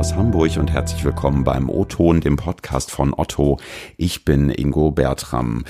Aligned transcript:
aus 0.00 0.14
Hamburg 0.14 0.56
und 0.56 0.70
herzlich 0.70 1.04
willkommen 1.04 1.44
beim 1.44 1.68
O-Ton, 1.68 2.22
dem 2.22 2.36
Podcast 2.36 2.90
von 2.90 3.12
Otto. 3.12 3.58
Ich 3.98 4.24
bin 4.24 4.48
Ingo 4.48 4.92
Bertram. 4.92 5.66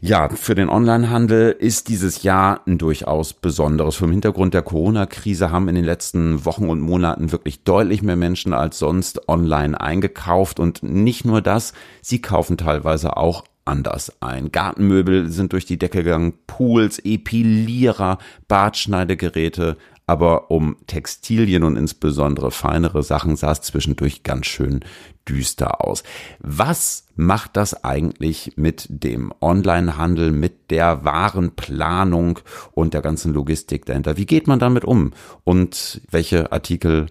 Ja, 0.00 0.30
für 0.30 0.56
den 0.56 0.68
Onlinehandel 0.68 1.52
ist 1.52 1.88
dieses 1.88 2.24
Jahr 2.24 2.62
ein 2.66 2.78
durchaus 2.78 3.34
besonderes. 3.34 3.94
Vom 3.94 4.10
Hintergrund 4.10 4.52
der 4.52 4.62
Corona-Krise 4.62 5.52
haben 5.52 5.68
in 5.68 5.76
den 5.76 5.84
letzten 5.84 6.44
Wochen 6.44 6.68
und 6.68 6.80
Monaten 6.80 7.30
wirklich 7.30 7.62
deutlich 7.62 8.02
mehr 8.02 8.16
Menschen 8.16 8.52
als 8.52 8.80
sonst 8.80 9.28
online 9.28 9.80
eingekauft. 9.80 10.58
Und 10.58 10.82
nicht 10.82 11.24
nur 11.24 11.40
das, 11.40 11.72
sie 12.00 12.20
kaufen 12.20 12.56
teilweise 12.56 13.16
auch 13.16 13.44
anders 13.64 14.12
ein. 14.20 14.50
Gartenmöbel 14.50 15.28
sind 15.28 15.52
durch 15.52 15.66
die 15.66 15.78
Decke 15.78 16.02
gegangen, 16.02 16.34
Pools, 16.48 16.98
Epilierer, 16.98 18.18
Bartschneidegeräte, 18.48 19.76
aber 20.12 20.50
um 20.50 20.76
Textilien 20.86 21.64
und 21.64 21.76
insbesondere 21.76 22.50
feinere 22.50 23.02
Sachen 23.02 23.34
sah 23.34 23.52
es 23.52 23.62
zwischendurch 23.62 24.22
ganz 24.22 24.44
schön 24.44 24.80
düster 25.26 25.82
aus. 25.82 26.02
Was 26.38 27.06
macht 27.16 27.56
das 27.56 27.82
eigentlich 27.82 28.52
mit 28.56 28.88
dem 28.90 29.32
Onlinehandel, 29.40 30.30
mit 30.30 30.70
der 30.70 31.02
Warenplanung 31.06 32.40
und 32.72 32.92
der 32.92 33.00
ganzen 33.00 33.32
Logistik 33.32 33.86
dahinter? 33.86 34.18
Wie 34.18 34.26
geht 34.26 34.46
man 34.46 34.58
damit 34.58 34.84
um? 34.84 35.12
Und 35.44 36.02
welche 36.10 36.52
Artikel 36.52 37.06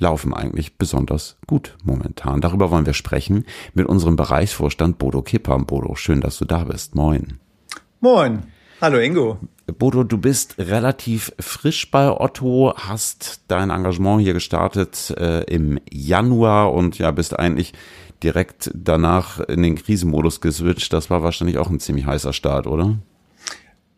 laufen 0.00 0.34
eigentlich 0.34 0.76
besonders 0.76 1.36
gut 1.46 1.76
momentan? 1.84 2.40
Darüber 2.40 2.72
wollen 2.72 2.86
wir 2.86 2.94
sprechen 2.94 3.44
mit 3.74 3.86
unserem 3.86 4.16
Bereichsvorstand 4.16 4.98
Bodo 4.98 5.22
Kipper. 5.22 5.56
Bodo, 5.60 5.94
schön, 5.94 6.20
dass 6.20 6.36
du 6.38 6.46
da 6.46 6.64
bist. 6.64 6.96
Moin. 6.96 7.38
Moin. 8.00 8.42
Hallo 8.82 8.98
Ingo. 8.98 9.36
Bodo, 9.78 10.04
du 10.04 10.16
bist 10.16 10.54
relativ 10.56 11.34
frisch 11.38 11.90
bei 11.90 12.10
Otto, 12.10 12.72
hast 12.74 13.42
dein 13.48 13.68
Engagement 13.68 14.22
hier 14.22 14.32
gestartet 14.32 15.14
äh, 15.18 15.42
im 15.42 15.78
Januar 15.92 16.72
und 16.72 16.96
ja, 16.96 17.10
bist 17.10 17.38
eigentlich 17.38 17.74
direkt 18.22 18.70
danach 18.72 19.38
in 19.38 19.62
den 19.62 19.76
Krisenmodus 19.76 20.40
geswitcht. 20.40 20.94
Das 20.94 21.10
war 21.10 21.22
wahrscheinlich 21.22 21.58
auch 21.58 21.68
ein 21.68 21.78
ziemlich 21.78 22.06
heißer 22.06 22.32
Start, 22.32 22.66
oder? 22.66 22.96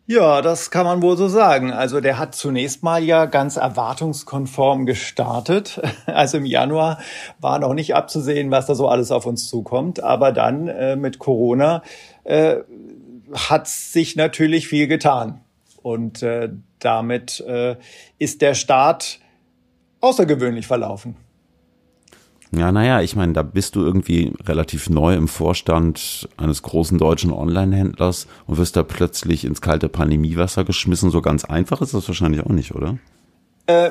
Ja, 0.05 0.41
das 0.41 0.69
kann 0.69 0.85
man 0.85 1.01
wohl 1.01 1.15
so 1.15 1.29
sagen. 1.29 1.71
Also 1.71 2.01
der 2.01 2.19
hat 2.19 2.35
zunächst 2.35 2.83
mal 2.83 3.01
ja 3.01 3.25
ganz 3.25 3.55
erwartungskonform 3.55 4.85
gestartet. 4.85 5.81
Also 6.07 6.39
im 6.39 6.45
Januar 6.45 6.99
war 7.39 7.57
noch 7.57 7.73
nicht 7.73 7.95
abzusehen, 7.95 8.51
was 8.51 8.65
da 8.65 8.75
so 8.75 8.89
alles 8.89 9.11
auf 9.11 9.25
uns 9.25 9.47
zukommt. 9.47 10.03
Aber 10.03 10.33
dann 10.33 10.67
äh, 10.67 10.97
mit 10.97 11.19
Corona 11.19 11.83
äh, 12.25 12.57
hat 13.33 13.67
sich 13.67 14.15
natürlich 14.15 14.67
viel 14.67 14.87
getan. 14.87 15.41
Und 15.81 16.23
äh, 16.23 16.49
damit 16.79 17.41
äh, 17.41 17.75
ist 18.19 18.41
der 18.41 18.53
Start 18.53 19.19
außergewöhnlich 19.99 20.67
verlaufen. 20.67 21.15
Ja, 22.55 22.71
naja, 22.71 23.01
ich 23.01 23.15
meine, 23.15 23.33
da 23.33 23.41
bist 23.41 23.75
du 23.75 23.81
irgendwie 23.81 24.31
relativ 24.45 24.89
neu 24.89 25.15
im 25.15 25.27
Vorstand 25.27 26.29
eines 26.37 26.61
großen 26.61 26.99
deutschen 26.99 27.31
Online-Händlers 27.31 28.27
und 28.45 28.57
wirst 28.57 28.75
da 28.75 28.83
plötzlich 28.83 29.43
ins 29.43 29.59
kalte 29.59 29.89
Pandemiewasser 29.89 30.63
geschmissen. 30.63 31.09
So 31.09 31.21
ganz 31.21 31.45
einfach 31.45 31.81
ist 31.81 31.95
das 31.95 32.07
wahrscheinlich 32.07 32.41
auch 32.41 32.51
nicht, 32.51 32.75
oder? 32.75 32.99
Äh, 33.65 33.89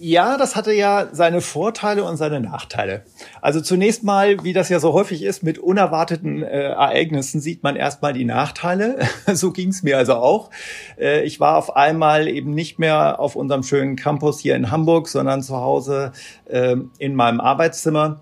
ja, 0.00 0.38
das 0.38 0.56
hatte 0.56 0.72
ja 0.72 1.08
seine 1.12 1.42
Vorteile 1.42 2.04
und 2.04 2.16
seine 2.16 2.40
Nachteile. 2.40 3.04
Also 3.42 3.60
zunächst 3.60 4.02
mal, 4.02 4.42
wie 4.42 4.54
das 4.54 4.70
ja 4.70 4.80
so 4.80 4.94
häufig 4.94 5.22
ist, 5.22 5.42
mit 5.42 5.58
unerwarteten 5.58 6.42
äh, 6.42 6.70
Ereignissen 6.70 7.40
sieht 7.40 7.62
man 7.62 7.76
erstmal 7.76 8.14
die 8.14 8.24
Nachteile. 8.24 8.98
so 9.34 9.52
ging 9.52 9.68
es 9.68 9.82
mir 9.82 9.98
also 9.98 10.14
auch. 10.14 10.50
Äh, 10.98 11.24
ich 11.24 11.38
war 11.38 11.58
auf 11.58 11.76
einmal 11.76 12.28
eben 12.28 12.54
nicht 12.54 12.78
mehr 12.78 13.20
auf 13.20 13.36
unserem 13.36 13.62
schönen 13.62 13.96
Campus 13.96 14.40
hier 14.40 14.56
in 14.56 14.70
Hamburg, 14.70 15.06
sondern 15.06 15.42
zu 15.42 15.56
Hause 15.56 16.12
äh, 16.46 16.76
in 16.98 17.14
meinem 17.14 17.40
Arbeitszimmer 17.40 18.20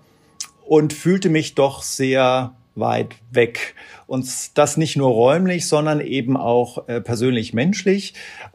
und 0.67 0.91
fühlte 0.91 1.29
mich 1.29 1.55
doch 1.55 1.81
sehr 1.81 2.55
weit 2.79 3.15
weg. 3.31 3.75
Und 4.07 4.57
das 4.57 4.77
nicht 4.77 4.95
nur 4.95 5.11
räumlich, 5.11 5.67
sondern 5.67 6.01
eben 6.01 6.37
auch 6.37 6.87
äh, 6.87 7.01
persönlich 7.01 7.53
menschlich. 7.53 8.13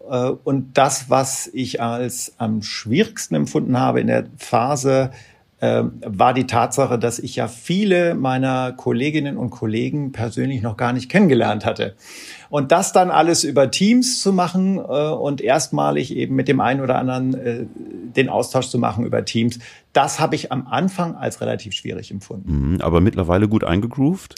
Äh, 0.09 0.31
und 0.45 0.77
das, 0.77 1.11
was 1.11 1.49
ich 1.53 1.81
als 1.81 2.35
am 2.39 2.63
schwierigsten 2.63 3.35
empfunden 3.35 3.79
habe 3.79 4.01
in 4.01 4.09
der 4.09 4.27
Phase, 4.37 5.11
war 5.61 6.35
die 6.35 6.47
Tatsache, 6.47 6.99
dass 6.99 7.19
ich 7.19 7.37
ja 7.37 7.49
viele 7.49 8.15
meiner 8.15 8.73
Kolleginnen 8.73 9.37
und 9.37 9.51
Kollegen 9.51 10.13
persönlich 10.13 10.63
noch 10.63 10.77
gar 10.77 10.93
nicht 10.93 11.09
kennengelernt 11.09 11.65
hatte. 11.65 11.95
Und 12.51 12.71
das 12.71 12.93
dann 12.93 13.11
alles 13.11 13.45
über 13.45 13.71
Teams 13.71 14.21
zu 14.21 14.33
machen 14.33 14.79
äh, 14.79 14.81
und 14.81 15.41
erstmalig 15.41 16.15
eben 16.15 16.35
mit 16.35 16.49
dem 16.49 16.61
einen 16.61 16.81
oder 16.81 16.97
anderen 16.99 17.35
äh, 17.35 17.67
den 18.15 18.29
Austausch 18.29 18.69
zu 18.69 18.79
machen 18.79 19.05
über 19.05 19.25
Teams, 19.25 19.59
das 19.93 20.21
habe 20.21 20.35
ich 20.35 20.53
am 20.53 20.67
Anfang 20.67 21.17
als 21.17 21.41
relativ 21.41 21.73
schwierig 21.73 22.11
empfunden. 22.11 22.73
Mhm, 22.73 22.81
aber 22.81 23.01
mittlerweile 23.01 23.49
gut 23.49 23.65
eingegroovt? 23.65 24.35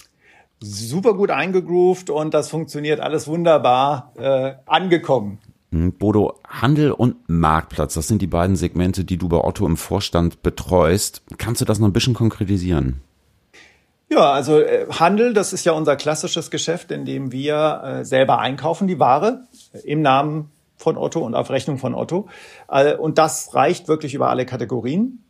Super 0.60 1.14
gut 1.14 1.30
eingegroovt 1.30 2.08
und 2.08 2.32
das 2.32 2.48
funktioniert 2.48 3.00
alles 3.00 3.28
wunderbar 3.28 4.12
äh, 4.16 4.54
angekommen. 4.64 5.38
Mhm, 5.76 5.92
Bodo, 5.92 6.38
Handel 6.48 6.92
und 6.92 7.16
Marktplatz, 7.28 7.94
das 7.94 8.08
sind 8.08 8.22
die 8.22 8.26
beiden 8.26 8.56
Segmente, 8.56 9.04
die 9.04 9.16
du 9.16 9.28
bei 9.28 9.38
Otto 9.38 9.66
im 9.66 9.76
Vorstand 9.76 10.42
betreust. 10.42 11.22
Kannst 11.38 11.60
du 11.60 11.64
das 11.64 11.78
noch 11.78 11.88
ein 11.88 11.92
bisschen 11.92 12.14
konkretisieren? 12.14 13.02
Ja, 14.08 14.30
also 14.30 14.60
äh, 14.60 14.86
Handel, 14.90 15.34
das 15.34 15.52
ist 15.52 15.64
ja 15.64 15.72
unser 15.72 15.96
klassisches 15.96 16.50
Geschäft, 16.50 16.92
in 16.92 17.04
dem 17.04 17.32
wir 17.32 17.82
äh, 17.84 18.04
selber 18.04 18.38
einkaufen, 18.38 18.86
die 18.86 19.00
Ware 19.00 19.46
im 19.84 20.00
Namen 20.00 20.50
von 20.76 20.96
Otto 20.96 21.20
und 21.20 21.34
auf 21.34 21.50
Rechnung 21.50 21.78
von 21.78 21.94
Otto. 21.94 22.28
Äh, 22.68 22.94
und 22.94 23.18
das 23.18 23.54
reicht 23.54 23.88
wirklich 23.88 24.14
über 24.14 24.30
alle 24.30 24.46
Kategorien. 24.46 25.24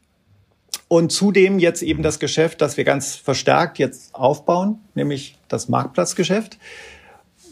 Und 0.88 1.10
zudem 1.10 1.58
jetzt 1.58 1.82
eben 1.82 2.02
das 2.02 2.20
Geschäft, 2.20 2.60
das 2.60 2.76
wir 2.76 2.84
ganz 2.84 3.16
verstärkt 3.16 3.78
jetzt 3.78 4.14
aufbauen, 4.14 4.78
nämlich 4.94 5.38
das 5.48 5.68
Marktplatzgeschäft, 5.68 6.58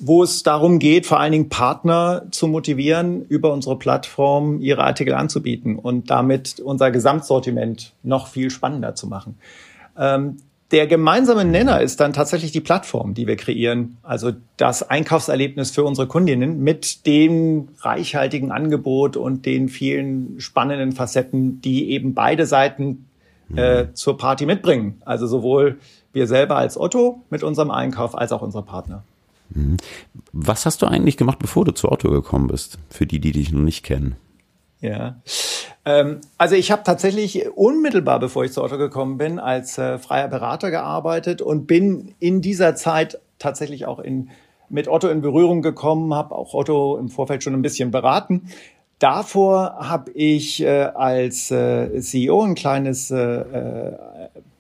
wo 0.01 0.23
es 0.23 0.43
darum 0.43 0.79
geht, 0.79 1.07
vor 1.07 1.21
allen 1.21 1.33
Dingen 1.33 1.49
Partner 1.49 2.27
zu 2.31 2.49
motivieren, 2.49 3.25
über 3.27 3.53
unsere 3.53 3.79
Plattform 3.79 4.61
ihre 4.61 4.85
Artikel 4.85 5.15
anzubieten 5.15 5.77
und 5.77 6.11
damit 6.11 6.61
unser 6.61 6.91
Gesamtsortiment 6.91 7.93
noch 8.03 8.29
viel 8.29 8.51
spannender 8.51 8.95
zu 8.95 9.07
machen. 9.07 9.39
Ähm, 9.99 10.39
der 10.71 10.87
gemeinsame 10.87 11.45
Nenner 11.45 11.81
ist 11.83 12.01
dann 12.01 12.13
tatsächlich 12.13 12.51
die 12.51 12.61
Plattform, 12.61 13.15
die 13.15 13.27
wir 13.27 13.37
kreieren. 13.37 13.97
Also 14.03 14.33
das 14.57 14.83
Einkaufserlebnis 14.83 15.71
für 15.71 15.85
unsere 15.85 16.09
Kundinnen 16.09 16.61
mit 16.61 17.07
dem 17.07 17.69
reichhaltigen 17.81 18.51
Angebot 18.51 19.17
und 19.17 19.47
den 19.47 19.69
vielen 19.69 20.41
spannenden 20.41 20.93
Facetten, 20.93 21.61
die 21.61 21.91
eben 21.91 22.15
beide 22.15 22.47
Seiten 22.47 23.07
äh, 23.55 23.85
mhm. 23.85 23.95
zur 23.95 24.17
Party 24.17 24.47
mitbringen. 24.47 25.01
Also 25.05 25.27
sowohl 25.27 25.79
wir 26.13 26.27
selber 26.27 26.57
als 26.57 26.79
Otto 26.79 27.23
mit 27.31 27.43
unserem 27.43 27.71
Einkauf 27.71 28.17
als 28.17 28.33
auch 28.33 28.43
unsere 28.43 28.65
Partner. 28.65 29.05
Mhm. 29.51 29.77
Was 30.33 30.67
hast 30.67 30.83
du 30.83 30.87
eigentlich 30.87 31.17
gemacht, 31.17 31.39
bevor 31.39 31.65
du 31.65 31.73
zu 31.73 31.91
Otto 31.91 32.11
gekommen 32.11 32.49
bist? 32.49 32.79
Für 32.91 33.07
die, 33.07 33.21
die 33.21 33.33
dich 33.33 33.53
noch 33.53 33.61
nicht 33.61 33.85
kennen. 33.85 34.17
Ja. 34.81 35.17
Ähm, 35.87 36.21
also 36.37 36.57
ich 36.57 36.71
habe 36.71 36.83
tatsächlich 36.85 37.49
unmittelbar, 37.57 38.21
bevor 38.21 38.45
ich 38.45 38.53
zu 38.53 38.63
Otto 38.63 38.77
gekommen 38.77 39.17
bin, 39.17 39.39
als 39.39 39.79
äh, 39.79 39.99
freier 39.99 40.29
Berater 40.29 40.71
gearbeitet 40.71 41.41
und 41.41 41.67
bin 41.67 42.15
in 42.19 42.43
dieser 42.43 42.75
Zeit 42.75 43.19
tatsächlich 43.39 43.87
auch 43.87 43.99
in, 43.99 44.31
mit 44.69 44.89
Otto 44.89 45.09
in 45.09 45.23
Berührung 45.23 45.63
gekommen, 45.63 46.13
habe 46.13 46.35
auch 46.35 46.53
Otto 46.53 46.99
im 46.99 47.09
Vorfeld 47.09 47.43
schon 47.43 47.55
ein 47.55 47.63
bisschen 47.63 47.91
beraten. 47.91 48.49
Davor 48.99 49.77
habe 49.79 50.13
ich 50.13 50.63
äh, 50.63 50.85
als 50.95 51.51
äh, 51.51 52.01
CEO 52.01 52.43
ein 52.43 52.55
kleines, 52.55 53.11
äh, 53.11 53.17
äh, 53.17 53.97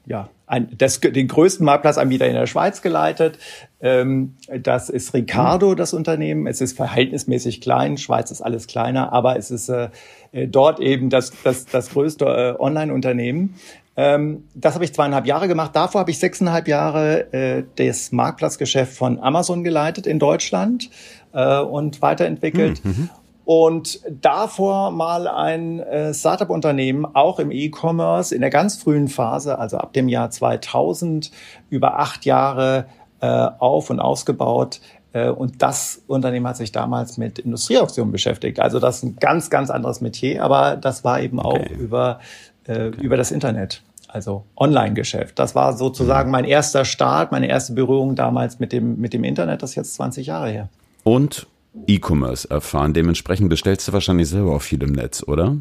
ja, 0.06 0.28
ein, 0.46 0.68
das, 0.76 1.00
den 1.00 1.28
größten 1.28 1.64
Marktplatzanbieter 1.64 2.26
in 2.26 2.34
der 2.34 2.46
Schweiz 2.46 2.82
geleitet. 2.82 3.38
Ähm, 3.80 4.36
das 4.60 4.90
ist 4.90 5.14
Ricardo, 5.14 5.74
das 5.74 5.94
Unternehmen. 5.94 6.46
Es 6.46 6.60
ist 6.60 6.76
verhältnismäßig 6.76 7.60
klein. 7.60 7.96
Schweiz 7.96 8.30
ist 8.30 8.42
alles 8.42 8.66
kleiner, 8.66 9.12
aber 9.12 9.36
es 9.36 9.50
ist 9.50 9.68
äh, 9.68 9.88
äh 10.32 10.46
dort 10.46 10.80
eben 10.80 11.08
das, 11.08 11.32
das, 11.42 11.64
das 11.66 11.90
größte 11.90 12.24
äh, 12.26 12.60
Online-Unternehmen. 12.60 13.54
Ähm, 13.96 14.44
das 14.54 14.74
habe 14.74 14.84
ich 14.84 14.92
zweieinhalb 14.92 15.26
Jahre 15.26 15.48
gemacht. 15.48 15.74
Davor 15.74 16.00
habe 16.00 16.10
ich 16.10 16.18
sechseinhalb 16.18 16.68
Jahre 16.68 17.32
äh, 17.32 17.64
das 17.76 18.12
Marktplatzgeschäft 18.12 18.92
von 18.92 19.20
Amazon 19.20 19.64
geleitet 19.64 20.06
in 20.06 20.18
Deutschland 20.18 20.90
äh, 21.32 21.60
und 21.60 22.02
weiterentwickelt. 22.02 22.84
Mhm. 22.84 23.08
Und 23.44 24.00
davor 24.08 24.90
mal 24.90 25.28
ein 25.28 25.80
äh, 25.80 26.14
Startup-Unternehmen, 26.14 27.04
auch 27.04 27.38
im 27.38 27.50
E-Commerce, 27.50 28.34
in 28.34 28.40
der 28.40 28.50
ganz 28.50 28.76
frühen 28.76 29.08
Phase, 29.08 29.58
also 29.58 29.76
ab 29.76 29.92
dem 29.92 30.08
Jahr 30.08 30.30
2000, 30.30 31.30
über 31.68 31.98
acht 31.98 32.24
Jahre 32.24 32.86
äh, 33.20 33.26
auf 33.26 33.90
und 33.90 34.00
ausgebaut. 34.00 34.80
Äh, 35.12 35.28
und 35.28 35.62
das 35.62 36.02
Unternehmen 36.06 36.46
hat 36.46 36.56
sich 36.56 36.72
damals 36.72 37.18
mit 37.18 37.38
Industrieauktionen 37.38 38.12
beschäftigt. 38.12 38.60
Also 38.60 38.80
das 38.80 38.98
ist 38.98 39.02
ein 39.04 39.16
ganz, 39.16 39.50
ganz 39.50 39.68
anderes 39.70 40.00
Metier, 40.00 40.42
aber 40.42 40.76
das 40.76 41.04
war 41.04 41.20
eben 41.20 41.38
okay. 41.38 41.46
auch 41.48 41.78
über, 41.78 42.20
äh, 42.66 42.88
okay. 42.88 43.00
über 43.02 43.16
das 43.16 43.30
Internet. 43.30 43.82
Also 44.08 44.44
Online-Geschäft. 44.56 45.38
Das 45.40 45.56
war 45.56 45.76
sozusagen 45.76 46.30
mein 46.30 46.44
erster 46.44 46.84
Start, 46.84 47.32
meine 47.32 47.48
erste 47.48 47.72
Berührung 47.72 48.14
damals 48.14 48.60
mit 48.60 48.72
dem, 48.72 49.00
mit 49.00 49.12
dem 49.12 49.24
Internet. 49.24 49.62
Das 49.62 49.70
ist 49.70 49.76
jetzt 49.76 49.94
20 49.94 50.28
Jahre 50.28 50.50
her. 50.50 50.68
Und 51.02 51.48
E-Commerce 51.86 52.48
erfahren. 52.50 52.94
Dementsprechend 52.94 53.48
bestellst 53.48 53.88
du 53.88 53.92
wahrscheinlich 53.92 54.28
selber 54.28 54.54
auch 54.54 54.62
viel 54.62 54.82
im 54.82 54.92
Netz, 54.92 55.22
oder? 55.22 55.56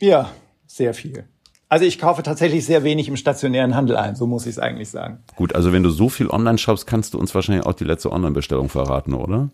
Ja, 0.00 0.30
sehr 0.66 0.94
viel. 0.94 1.24
Also 1.68 1.84
ich 1.84 1.98
kaufe 1.98 2.22
tatsächlich 2.22 2.64
sehr 2.64 2.82
wenig 2.82 3.08
im 3.08 3.16
stationären 3.16 3.74
Handel 3.74 3.96
ein, 3.96 4.16
so 4.16 4.26
muss 4.26 4.46
ich 4.46 4.52
es 4.52 4.58
eigentlich 4.58 4.88
sagen. 4.88 5.18
Gut, 5.36 5.54
also 5.54 5.72
wenn 5.72 5.82
du 5.82 5.90
so 5.90 6.08
viel 6.08 6.28
online 6.28 6.56
shoppst, 6.56 6.86
kannst 6.86 7.12
du 7.12 7.18
uns 7.18 7.34
wahrscheinlich 7.34 7.66
auch 7.66 7.74
die 7.74 7.84
letzte 7.84 8.10
Online-Bestellung 8.10 8.70
verraten, 8.70 9.12
oder? 9.12 9.50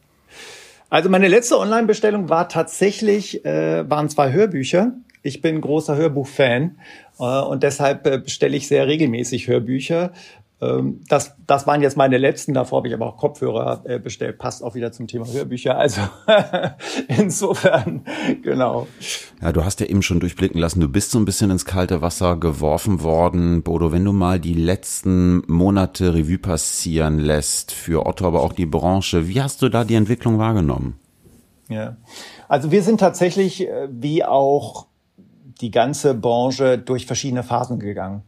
Also 0.90 1.08
meine 1.08 1.26
letzte 1.26 1.58
Online-Bestellung 1.58 2.28
war 2.28 2.48
tatsächlich, 2.48 3.44
äh, 3.44 3.88
waren 3.90 4.08
zwei 4.08 4.32
Hörbücher. 4.32 4.92
Ich 5.22 5.40
bin 5.40 5.60
großer 5.60 5.96
Hörbuch-Fan 5.96 6.78
äh, 7.18 7.40
und 7.40 7.64
deshalb 7.64 8.06
äh, 8.06 8.18
bestelle 8.18 8.56
ich 8.56 8.68
sehr 8.68 8.86
regelmäßig 8.86 9.48
Hörbücher. 9.48 10.12
Ähm, 10.64 11.00
das, 11.08 11.34
das 11.46 11.66
waren 11.66 11.82
jetzt 11.82 11.96
meine 11.96 12.18
letzten. 12.18 12.54
Davor 12.54 12.78
habe 12.78 12.88
ich 12.88 12.94
aber 12.94 13.06
auch 13.06 13.16
Kopfhörer 13.16 13.82
äh, 13.84 13.98
bestellt. 13.98 14.38
Passt 14.38 14.62
auch 14.62 14.74
wieder 14.74 14.92
zum 14.92 15.06
Thema 15.06 15.26
Hörbücher. 15.26 15.76
Also 15.76 16.00
insofern, 17.08 18.04
genau. 18.42 18.86
Ja, 19.42 19.52
du 19.52 19.64
hast 19.64 19.80
ja 19.80 19.86
eben 19.86 20.02
schon 20.02 20.20
durchblicken 20.20 20.60
lassen, 20.60 20.80
du 20.80 20.88
bist 20.88 21.10
so 21.10 21.18
ein 21.18 21.24
bisschen 21.24 21.50
ins 21.50 21.64
kalte 21.64 22.02
Wasser 22.02 22.36
geworfen 22.36 23.02
worden. 23.02 23.62
Bodo, 23.62 23.92
wenn 23.92 24.04
du 24.04 24.12
mal 24.12 24.40
die 24.40 24.54
letzten 24.54 25.42
Monate 25.46 26.14
Revue 26.14 26.38
passieren 26.38 27.18
lässt 27.18 27.72
für 27.72 28.06
Otto, 28.06 28.26
aber 28.26 28.42
auch 28.42 28.52
die 28.52 28.66
Branche, 28.66 29.28
wie 29.28 29.42
hast 29.42 29.62
du 29.62 29.68
da 29.68 29.84
die 29.84 29.94
Entwicklung 29.94 30.38
wahrgenommen? 30.38 30.98
Ja, 31.68 31.96
also 32.48 32.70
wir 32.70 32.82
sind 32.82 33.00
tatsächlich 33.00 33.66
äh, 33.66 33.88
wie 33.90 34.24
auch 34.24 34.86
die 35.60 35.70
ganze 35.70 36.14
Branche 36.14 36.78
durch 36.78 37.06
verschiedene 37.06 37.42
Phasen 37.42 37.78
gegangen. 37.78 38.22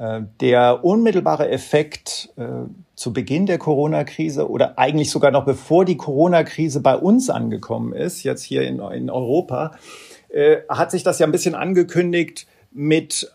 Äh, 0.00 0.22
der 0.40 0.82
unmittelbare 0.82 1.50
Effekt 1.50 2.32
äh, 2.38 2.66
zu 2.94 3.12
Beginn 3.12 3.44
der 3.44 3.58
Corona-Krise 3.58 4.48
oder 4.48 4.78
eigentlich 4.78 5.10
sogar 5.10 5.30
noch 5.30 5.44
bevor 5.44 5.84
die 5.84 5.98
Corona-Krise 5.98 6.80
bei 6.80 6.96
uns 6.96 7.28
angekommen 7.28 7.92
ist, 7.92 8.22
jetzt 8.22 8.42
hier 8.42 8.62
in, 8.62 8.80
Europa, 8.80 9.72
äh, 10.30 10.60
hat 10.70 10.90
sich 10.90 11.02
das 11.02 11.18
ja 11.18 11.26
ein 11.26 11.32
bisschen 11.32 11.54
angekündigt 11.54 12.46
mit 12.70 13.30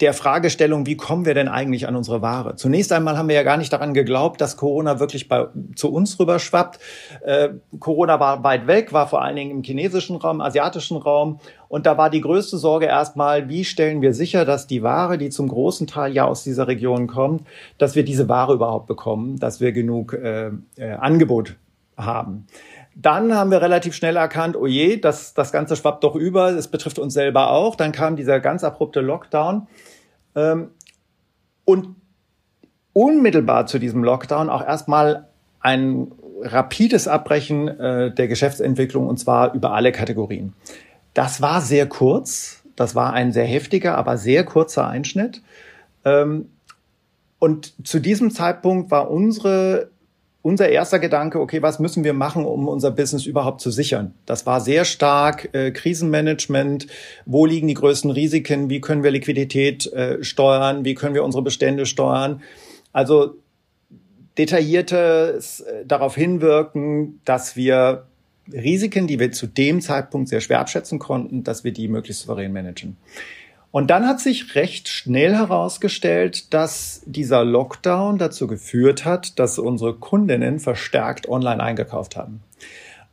der 0.00 0.14
Fragestellung, 0.14 0.86
wie 0.86 0.96
kommen 0.96 1.24
wir 1.24 1.34
denn 1.34 1.48
eigentlich 1.48 1.86
an 1.86 1.96
unsere 1.96 2.22
Ware? 2.22 2.56
Zunächst 2.56 2.92
einmal 2.92 3.16
haben 3.18 3.28
wir 3.28 3.34
ja 3.34 3.42
gar 3.42 3.56
nicht 3.56 3.72
daran 3.72 3.94
geglaubt, 3.94 4.40
dass 4.40 4.56
Corona 4.56 5.00
wirklich 5.00 5.28
bei, 5.28 5.46
zu 5.74 5.92
uns 5.92 6.18
rüber 6.18 6.38
schwappt. 6.38 6.78
Äh, 7.22 7.50
Corona 7.78 8.18
war 8.20 8.42
weit 8.44 8.66
weg, 8.66 8.92
war 8.92 9.06
vor 9.08 9.22
allen 9.22 9.36
Dingen 9.36 9.50
im 9.50 9.62
chinesischen 9.62 10.16
Raum, 10.16 10.40
asiatischen 10.40 10.96
Raum. 10.96 11.40
Und 11.68 11.86
da 11.86 11.96
war 11.98 12.10
die 12.10 12.20
größte 12.20 12.58
Sorge 12.58 12.86
erstmal, 12.86 13.48
wie 13.48 13.64
stellen 13.64 14.02
wir 14.02 14.14
sicher, 14.14 14.44
dass 14.44 14.66
die 14.66 14.82
Ware, 14.82 15.18
die 15.18 15.30
zum 15.30 15.48
großen 15.48 15.86
Teil 15.86 16.12
ja 16.12 16.24
aus 16.24 16.44
dieser 16.44 16.68
Region 16.68 17.06
kommt, 17.06 17.46
dass 17.78 17.94
wir 17.94 18.04
diese 18.04 18.28
Ware 18.28 18.54
überhaupt 18.54 18.86
bekommen, 18.86 19.38
dass 19.38 19.60
wir 19.60 19.72
genug 19.72 20.12
äh, 20.14 20.50
äh, 20.76 20.92
Angebot 20.92 21.56
haben. 21.96 22.46
Dann 22.94 23.34
haben 23.34 23.50
wir 23.50 23.62
relativ 23.62 23.94
schnell 23.94 24.16
erkannt, 24.16 24.56
oh 24.56 24.66
je, 24.66 24.98
das, 24.98 25.34
das 25.34 25.52
Ganze 25.52 25.76
schwappt 25.76 26.04
doch 26.04 26.14
über, 26.14 26.50
es 26.50 26.68
betrifft 26.68 26.98
uns 26.98 27.14
selber 27.14 27.50
auch. 27.50 27.74
Dann 27.76 27.92
kam 27.92 28.16
dieser 28.16 28.40
ganz 28.40 28.64
abrupte 28.64 29.00
Lockdown. 29.00 29.66
Ähm, 30.34 30.70
und 31.64 31.96
unmittelbar 32.92 33.66
zu 33.66 33.78
diesem 33.78 34.04
Lockdown 34.04 34.50
auch 34.50 34.64
erstmal 34.66 35.28
ein 35.60 36.12
rapides 36.42 37.08
Abbrechen 37.08 37.68
äh, 37.68 38.12
der 38.12 38.28
Geschäftsentwicklung 38.28 39.06
und 39.06 39.18
zwar 39.18 39.54
über 39.54 39.72
alle 39.72 39.92
Kategorien. 39.92 40.52
Das 41.14 41.40
war 41.40 41.60
sehr 41.60 41.88
kurz, 41.88 42.62
das 42.76 42.94
war 42.94 43.12
ein 43.12 43.32
sehr 43.32 43.44
heftiger, 43.44 43.96
aber 43.96 44.16
sehr 44.16 44.44
kurzer 44.44 44.88
Einschnitt. 44.88 45.42
Ähm, 46.04 46.50
und 47.38 47.74
zu 47.86 48.00
diesem 48.00 48.30
Zeitpunkt 48.30 48.90
war 48.90 49.10
unsere 49.10 49.90
unser 50.42 50.68
erster 50.68 50.98
Gedanke, 50.98 51.40
okay, 51.40 51.62
was 51.62 51.78
müssen 51.78 52.02
wir 52.02 52.12
machen, 52.12 52.44
um 52.44 52.66
unser 52.66 52.90
Business 52.90 53.26
überhaupt 53.26 53.60
zu 53.60 53.70
sichern? 53.70 54.14
Das 54.26 54.44
war 54.44 54.60
sehr 54.60 54.84
stark 54.84 55.48
äh, 55.54 55.70
Krisenmanagement. 55.70 56.88
Wo 57.24 57.46
liegen 57.46 57.68
die 57.68 57.74
größten 57.74 58.10
Risiken? 58.10 58.68
Wie 58.68 58.80
können 58.80 59.04
wir 59.04 59.12
Liquidität 59.12 59.86
äh, 59.92 60.22
steuern? 60.22 60.84
Wie 60.84 60.94
können 60.94 61.14
wir 61.14 61.22
unsere 61.22 61.42
Bestände 61.42 61.86
steuern? 61.86 62.42
Also 62.92 63.36
detailliertes 64.36 65.60
äh, 65.60 65.86
darauf 65.86 66.16
hinwirken, 66.16 67.20
dass 67.24 67.54
wir 67.54 68.06
Risiken, 68.52 69.06
die 69.06 69.20
wir 69.20 69.30
zu 69.30 69.46
dem 69.46 69.80
Zeitpunkt 69.80 70.28
sehr 70.28 70.40
schwer 70.40 70.58
abschätzen 70.58 70.98
konnten, 70.98 71.44
dass 71.44 71.62
wir 71.62 71.72
die 71.72 71.86
möglichst 71.86 72.22
souverän 72.22 72.52
managen. 72.52 72.96
Und 73.72 73.88
dann 73.88 74.06
hat 74.06 74.20
sich 74.20 74.54
recht 74.54 74.88
schnell 74.88 75.34
herausgestellt, 75.34 76.52
dass 76.52 77.02
dieser 77.06 77.42
Lockdown 77.42 78.18
dazu 78.18 78.46
geführt 78.46 79.06
hat, 79.06 79.38
dass 79.38 79.58
unsere 79.58 79.94
Kundinnen 79.94 80.60
verstärkt 80.60 81.26
online 81.28 81.62
eingekauft 81.62 82.16
haben. 82.16 82.42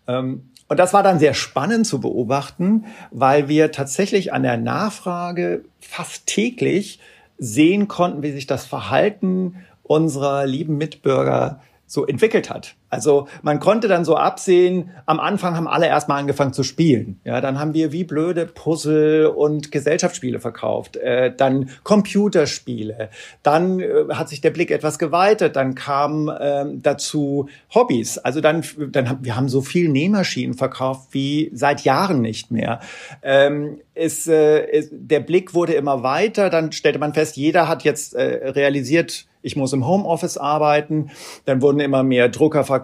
Ähm, 0.06 0.50
und 0.68 0.78
das 0.78 0.94
war 0.94 1.02
dann 1.02 1.18
sehr 1.18 1.34
spannend 1.34 1.88
zu 1.88 2.00
beobachten, 2.02 2.86
weil 3.10 3.48
wir 3.48 3.72
tatsächlich 3.72 4.34
an 4.34 4.44
der 4.44 4.58
Nachfrage 4.58 5.64
fast 5.80 6.28
täglich 6.28 7.00
sehen 7.38 7.88
konnten, 7.88 8.22
wie 8.22 8.34
sich 8.34 8.46
das 8.46 8.66
Verhalten 8.66 9.66
unserer 9.82 10.46
lieben 10.46 10.78
Mitbürger 10.78 11.62
so 11.88 12.06
entwickelt 12.06 12.50
hat. 12.50 12.76
Also 12.90 13.28
man 13.42 13.60
konnte 13.60 13.88
dann 13.88 14.06
so 14.06 14.16
absehen, 14.16 14.92
am 15.06 15.20
Anfang 15.20 15.56
haben 15.56 15.68
alle 15.68 15.88
erstmal 15.88 16.20
angefangen 16.20 16.54
zu 16.54 16.64
spielen. 16.64 17.20
Ja, 17.24 17.42
dann 17.42 17.60
haben 17.60 17.74
wir 17.74 17.92
wie 17.92 18.04
blöde 18.04 18.46
Puzzle 18.46 19.28
und 19.28 19.72
Gesellschaftsspiele 19.72 20.40
verkauft, 20.40 20.98
äh, 20.98 21.34
dann 21.36 21.70
Computerspiele, 21.84 23.10
dann 23.44 23.80
äh, 23.80 24.06
hat 24.14 24.30
sich 24.30 24.42
der 24.42 24.50
Blick 24.50 24.72
etwas 24.72 25.00
geweitet, 25.00 25.56
dann 25.56 25.76
kam 25.76 26.32
ähm, 26.40 26.82
dazu 26.82 27.48
Hobbys. 27.74 28.18
Also 28.18 28.42
dann, 28.42 28.64
dann 28.92 29.10
haben 29.10 29.20
wir 29.22 29.36
haben 29.36 29.50
so 29.50 29.62
viel 29.62 29.90
Nähmaschinen 29.90 30.56
verkauft 30.56 31.10
wie 31.12 31.52
seit 31.54 31.82
Jahren 31.82 32.22
nicht 32.22 32.52
mehr. 32.52 32.80
Ähm, 33.22 33.80
ist, 33.94 34.28
äh, 34.28 34.66
ist, 34.66 34.90
der 34.92 35.20
Blick 35.20 35.54
wurde 35.54 35.74
immer 35.74 36.04
weiter, 36.04 36.50
dann 36.50 36.72
stellte 36.72 37.00
man 37.00 37.14
fest, 37.14 37.38
jeder 37.38 37.68
hat 37.68 37.84
jetzt 37.84 38.16
äh, 38.16 38.50
realisiert, 38.50 39.28
ich 39.42 39.56
muss 39.56 39.72
im 39.72 39.88
Homeoffice 39.88 40.38
arbeiten. 40.38 41.12
Dann 41.46 41.62
wurden 41.62 41.80
immer 41.80 42.04
mehr 42.04 42.28
Drucker 42.28 42.66
verkauft 42.66 42.79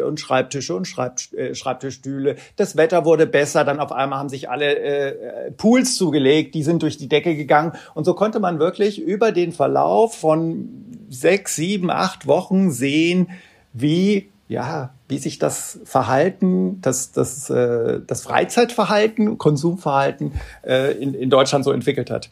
und 0.00 0.20
Schreibtische 0.20 0.74
und 0.74 0.86
Schreib, 0.86 1.18
äh, 1.32 1.54
Schreibtischstühle. 1.54 2.36
Das 2.56 2.76
Wetter 2.76 3.04
wurde 3.04 3.26
besser. 3.26 3.64
Dann 3.64 3.80
auf 3.80 3.92
einmal 3.92 4.18
haben 4.18 4.28
sich 4.28 4.48
alle 4.50 4.76
äh, 4.76 5.50
Pools 5.52 5.96
zugelegt. 5.96 6.54
Die 6.54 6.62
sind 6.62 6.82
durch 6.82 6.96
die 6.96 7.08
Decke 7.08 7.36
gegangen. 7.36 7.72
Und 7.94 8.04
so 8.04 8.14
konnte 8.14 8.40
man 8.40 8.58
wirklich 8.58 9.00
über 9.00 9.32
den 9.32 9.52
Verlauf 9.52 10.14
von 10.14 10.68
sechs, 11.08 11.56
sieben, 11.56 11.90
acht 11.90 12.26
Wochen 12.26 12.70
sehen, 12.70 13.30
wie 13.72 14.28
ja, 14.52 14.90
wie 15.08 15.18
sich 15.18 15.38
das 15.38 15.80
Verhalten, 15.84 16.80
das, 16.82 17.12
das, 17.12 17.48
äh, 17.48 18.00
das 18.06 18.22
Freizeitverhalten, 18.22 19.38
Konsumverhalten 19.38 20.32
äh, 20.62 20.92
in, 20.92 21.14
in 21.14 21.30
Deutschland 21.30 21.64
so 21.64 21.72
entwickelt 21.72 22.10
hat. 22.10 22.28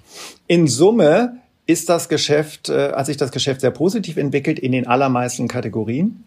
In 0.46 0.68
Summe 0.68 1.38
ist 1.66 1.88
das 1.88 2.08
Geschäft, 2.08 2.68
äh, 2.68 2.92
hat 2.92 3.06
sich 3.06 3.16
das 3.16 3.32
Geschäft 3.32 3.62
sehr 3.62 3.70
positiv 3.70 4.16
entwickelt 4.16 4.58
in 4.58 4.72
den 4.72 4.86
allermeisten 4.86 5.48
Kategorien. 5.48 6.24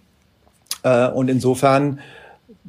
Äh, 0.83 1.07
und 1.09 1.29
insofern 1.29 1.99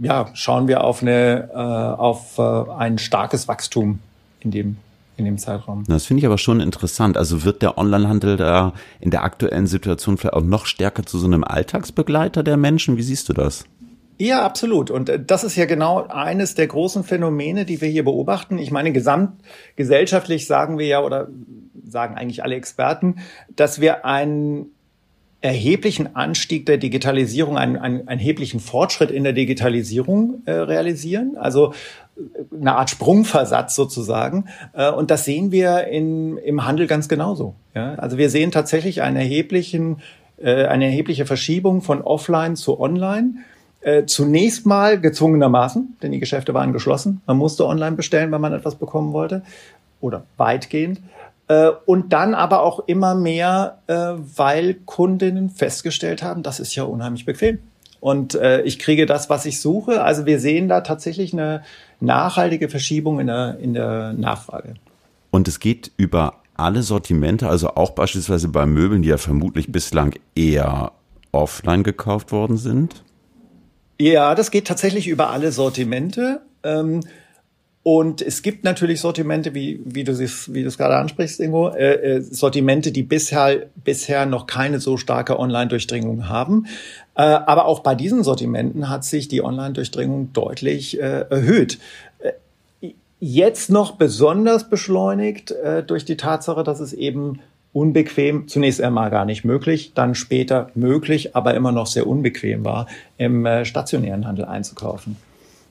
ja, 0.01 0.31
schauen 0.35 0.69
wir 0.69 0.83
auf, 0.85 1.03
eine, 1.03 1.51
äh, 1.53 1.57
auf 1.57 2.39
äh, 2.39 2.71
ein 2.79 2.99
starkes 2.99 3.47
Wachstum 3.49 4.01
in 4.41 4.51
dem, 4.51 4.77
in 5.17 5.25
dem 5.25 5.39
Zeitraum. 5.39 5.85
Das 5.87 6.07
finde 6.07 6.21
ich 6.21 6.27
aber 6.27 6.39
schon 6.39 6.61
interessant. 6.61 7.17
Also 7.17 7.45
wird 7.45 7.63
der 7.63 7.79
Onlinehandel 7.79 8.37
da 8.37 8.73
in 9.01 9.11
der 9.11 9.23
aktuellen 9.23 9.67
Situation 9.67 10.17
vielleicht 10.17 10.35
auch 10.35 10.43
noch 10.43 10.67
stärker 10.67 11.05
zu 11.05 11.19
so 11.19 11.27
einem 11.27 11.45
Alltagsbegleiter 11.45 12.43
der 12.43 12.57
Menschen? 12.57 12.97
Wie 12.97 13.03
siehst 13.03 13.29
du 13.29 13.33
das? 13.33 13.65
Ja, 14.17 14.45
absolut. 14.45 14.91
Und 14.91 15.11
das 15.27 15.43
ist 15.43 15.57
ja 15.57 15.67
genau 15.67 16.07
eines 16.07 16.55
der 16.55 16.69
großen 16.69 17.03
Phänomene, 17.03 17.65
die 17.65 17.81
wir 17.81 17.89
hier 17.89 18.05
beobachten. 18.05 18.59
Ich 18.59 18.71
meine, 18.71 18.93
gesamtgesellschaftlich 18.93 20.47
sagen 20.47 20.79
wir 20.79 20.87
ja 20.87 21.01
oder 21.01 21.29
sagen 21.87 22.15
eigentlich 22.15 22.45
alle 22.45 22.55
Experten, 22.55 23.17
dass 23.57 23.81
wir 23.81 24.05
einen 24.05 24.74
erheblichen 25.45 26.17
Anstieg 26.17 26.65
der 26.65 26.79
Digitalisierung, 26.79 27.59
einen, 27.59 27.77
einen, 27.77 28.09
einen 28.09 28.19
erheblichen 28.19 28.61
Fortschritt 28.61 29.11
in 29.11 29.25
der 29.25 29.35
Digitalisierung 29.35 30.43
äh, 30.47 30.53
realisieren. 30.53 31.37
Also 31.37 31.75
äh, 32.17 32.57
eine 32.59 32.77
Art 32.77 32.89
Sprungversatz 32.89 33.75
sozusagen. 33.75 34.47
Äh, 34.73 34.91
und 34.91 35.11
das 35.11 35.27
sehen 35.27 35.53
wir 35.53 35.87
in, 35.89 36.39
im 36.39 36.65
Handel 36.65 36.87
ganz 36.87 37.11
genauso. 37.11 37.55
Ja? 37.75 37.95
Also 37.97 38.17
wir 38.17 38.31
sehen 38.31 38.53
tatsächlich 38.53 39.03
einen 39.03 39.17
erheblichen, 39.17 39.99
äh, 40.39 40.65
eine 40.65 40.87
erhebliche 40.87 41.27
Verschiebung 41.27 41.83
von 41.83 42.01
Offline 42.01 42.57
zu 42.57 42.81
Online. 42.81 43.35
Äh, 43.83 44.07
zunächst 44.07 44.65
mal 44.65 44.99
gezwungenermaßen, 44.99 45.99
denn 46.03 46.13
die 46.13 46.21
Geschäfte 46.21 46.55
waren 46.55 46.73
geschlossen. 46.73 47.21
Man 47.27 47.37
musste 47.37 47.67
online 47.67 47.97
bestellen, 47.97 48.33
wenn 48.33 48.41
man 48.41 48.55
etwas 48.55 48.77
bekommen 48.77 49.13
wollte. 49.13 49.43
Oder 50.01 50.25
weitgehend. 50.39 51.01
Äh, 51.49 51.71
und 51.87 52.13
dann 52.13 52.35
aber 52.35 52.63
auch 52.63 52.81
immer 52.87 53.15
mehr, 53.15 53.79
äh, 53.87 53.95
weil 53.95 54.75
Kundinnen 54.87 55.51
festgestellt 55.51 56.23
haben, 56.23 56.43
das 56.43 56.61
ist 56.61 56.75
ja 56.75 56.85
unheimlich 56.85 57.25
bequem. 57.25 57.59
Und 58.01 58.35
äh, 58.35 58.63
ich 58.63 58.79
kriege 58.79 59.07
das, 59.07 59.31
was 59.31 59.47
ich 59.47 59.61
suche. 59.61 60.03
Also 60.03 60.27
wir 60.27 60.39
sehen 60.39 60.69
da 60.69 60.83
tatsächlich 60.83 61.33
eine 61.33 61.63
nachhaltige 62.01 62.69
Verschiebung 62.69 63.21
in 63.21 63.29
der, 63.29 63.59
in 63.59 63.73
der 63.75 64.13
Nachfrage. 64.13 64.75
Und 65.31 65.49
es 65.49 65.59
geht 65.59 65.91
über 65.97 66.35
alle 66.55 66.83
Sortimente, 66.83 67.49
also 67.49 67.71
auch 67.71 67.91
beispielsweise 67.91 68.49
bei 68.49 68.67
Möbeln, 68.67 69.03
die 69.03 69.09
ja 69.09 69.17
vermutlich 69.17 69.73
bislang 69.73 70.15
eher 70.35 70.93
offline 71.35 71.83
gekauft 71.83 72.33
worden 72.33 72.57
sind? 72.57 73.03
Ja, 74.01 74.35
das 74.35 74.51
geht 74.51 74.67
tatsächlich 74.67 75.09
über 75.09 75.31
alle 75.31 75.53
Sortimente. 75.53 76.41
Ähm, 76.63 77.01
Und 77.85 78.23
es 78.23 78.41
gibt 78.41 78.65
natürlich 78.65 79.03
Sortimente, 79.03 79.55
wie, 79.55 79.79
wie 79.85 80.05
du 80.05 80.13
es, 80.13 80.53
wie 80.55 80.63
du 80.63 80.69
es 80.69 80.79
gerade 80.79 80.97
ansprichst, 80.97 81.39
Ingo, 81.39 81.69
äh, 81.69 82.17
äh, 82.17 82.21
Sortimente, 82.23 82.93
die 82.93 83.03
bisher, 83.03 83.67
bisher 83.77 84.25
noch 84.25 84.47
keine 84.47 84.81
so 84.81 84.97
starke 84.97 85.39
Online-Durchdringung 85.39 86.31
haben. 86.31 86.65
Äh, 87.15 87.21
aber 87.25 87.67
auch 87.67 87.81
bei 87.81 87.95
diesen 87.95 88.25
Sortimenten 88.25 88.89
hat 88.89 89.05
sich 89.05 89.29
die 89.29 89.45
Online-Durchdringung 89.45 90.33
deutlich 90.33 90.99
äh, 90.99 91.27
erhöht. 91.29 91.79
Äh, 92.21 92.93
jetzt 93.21 93.69
noch 93.69 93.97
besonders 93.97 94.71
beschleunigt 94.71 95.51
äh, 95.51 95.83
durch 95.83 96.07
die 96.07 96.17
Tatsache, 96.17 96.65
dass 96.65 96.81
es 96.81 96.95
eben 96.95 97.41
unbequem, 97.75 98.49
zunächst 98.49 98.81
einmal 98.81 99.11
gar 99.11 99.27
nicht 99.27 99.45
möglich, 99.45 99.93
dann 99.95 100.15
später 100.15 100.71
möglich, 100.75 101.37
aber 101.37 101.53
immer 101.53 101.71
noch 101.71 101.87
sehr 101.87 102.07
unbequem 102.07 102.65
war, 102.65 102.87
im 103.19 103.47
stationären 103.65 104.27
Handel 104.27 104.47
einzukaufen. 104.47 105.17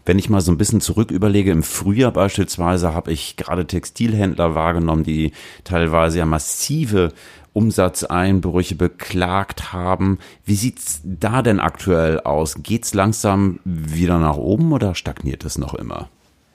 Wenn 0.06 0.20
ich 0.20 0.30
mal 0.30 0.42
so 0.42 0.52
ein 0.52 0.58
bisschen 0.58 0.82
zurück 0.82 1.12
überlege, 1.12 1.52
im 1.52 1.64
Frühjahr 1.64 2.12
beispielsweise 2.12 2.94
habe 2.94 3.12
ich 3.12 3.38
gerade 3.38 3.66
Textilhändler 3.66 4.54
wahrgenommen, 4.54 5.04
die 5.04 5.32
teilweise 5.64 6.20
ja 6.20 6.26
massive 6.26 7.14
Umsatzeinbrüche 7.54 8.76
beklagt 8.76 9.72
haben. 9.72 10.20
Wie 10.44 10.56
sieht's 10.56 11.02
da 11.04 11.42
denn 11.42 11.60
aktuell 11.60 12.20
aus? 12.20 12.64
Geht's 12.64 12.94
langsam 12.94 13.60
wieder 13.64 14.20
nach 14.20 14.38
oben 14.38 14.74
oder 14.74 14.96
stagniert 14.96 15.46
es 15.46 15.58
noch 15.58 15.74
immer? 15.74 16.10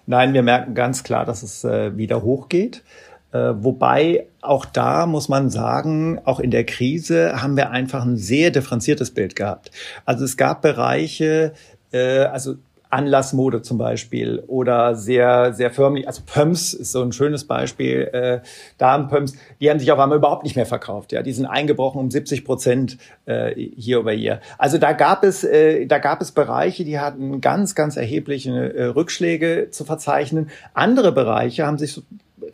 Nein, 0.07 0.35
wir 0.35 0.43
merken 0.43 0.75
ganz 0.75 1.05
klar, 1.05 1.25
dass 1.25 1.43
es 1.43 1.65
äh, 1.65 1.97
wieder 1.97 2.23
hochgeht. 2.23 2.83
Äh, 3.31 3.55
wobei 3.57 4.27
auch 4.41 4.65
da 4.65 5.07
muss 5.07 5.29
man 5.29 5.51
sagen, 5.51 6.19
auch 6.25 6.41
in 6.41 6.51
der 6.51 6.65
Krise 6.65 7.43
haben 7.43 7.57
wir 7.57 7.71
einfach 7.71 8.05
ein 8.05 8.17
sehr 8.17 8.51
differenziertes 8.51 9.13
Bild 9.13 9.37
gehabt. 9.37 9.71
Also 10.07 10.25
es 10.25 10.37
gab 10.37 10.63
Bereiche, 10.63 11.53
äh, 11.93 12.21
also 12.21 12.55
Anlassmode 12.91 13.63
zum 13.63 13.79
Beispiel 13.79 14.43
oder 14.47 14.95
sehr, 14.95 15.53
sehr 15.53 15.71
förmlich, 15.71 16.07
also 16.07 16.23
Pumps 16.25 16.73
ist 16.73 16.93
so 16.93 17.03
ein 17.03 17.13
schönes 17.13 17.45
Beispiel, 17.45 18.09
äh, 18.13 18.41
Damenpumps, 18.79 19.35
die 19.61 19.71
haben 19.71 19.79
sich 19.79 19.93
auf 19.93 19.99
einmal 19.99 20.19
überhaupt 20.19 20.45
nicht 20.45 20.57
mehr 20.57 20.67
verkauft, 20.67 21.13
ja, 21.13 21.23
die 21.23 21.33
sind 21.33 21.47
eingebrochen 21.47 22.01
um 22.01 22.11
70 22.11 22.45
Prozent 22.45 22.99
äh, 23.27 23.55
hier 23.55 23.99
über 23.99 24.13
hier. 24.13 24.41
Also 24.57 24.79
da 24.79 24.93
gab 24.93 25.25
es, 25.25 25.45
äh, 25.45 25.87
da 25.87 25.99
gab 25.99 26.21
es 26.23 26.33
Bereiche, 26.33 26.85
die 26.85 26.99
hatten 26.99 27.41
ganz, 27.41 27.75
ganz 27.75 27.97
erhebliche 27.97 28.75
äh, 28.75 28.85
Rückschläge 28.85 29.69
zu 29.71 29.85
verzeichnen. 29.85 30.51
Andere 30.73 31.13
Bereiche 31.13 31.67
haben 31.67 31.79
sich 31.79 32.03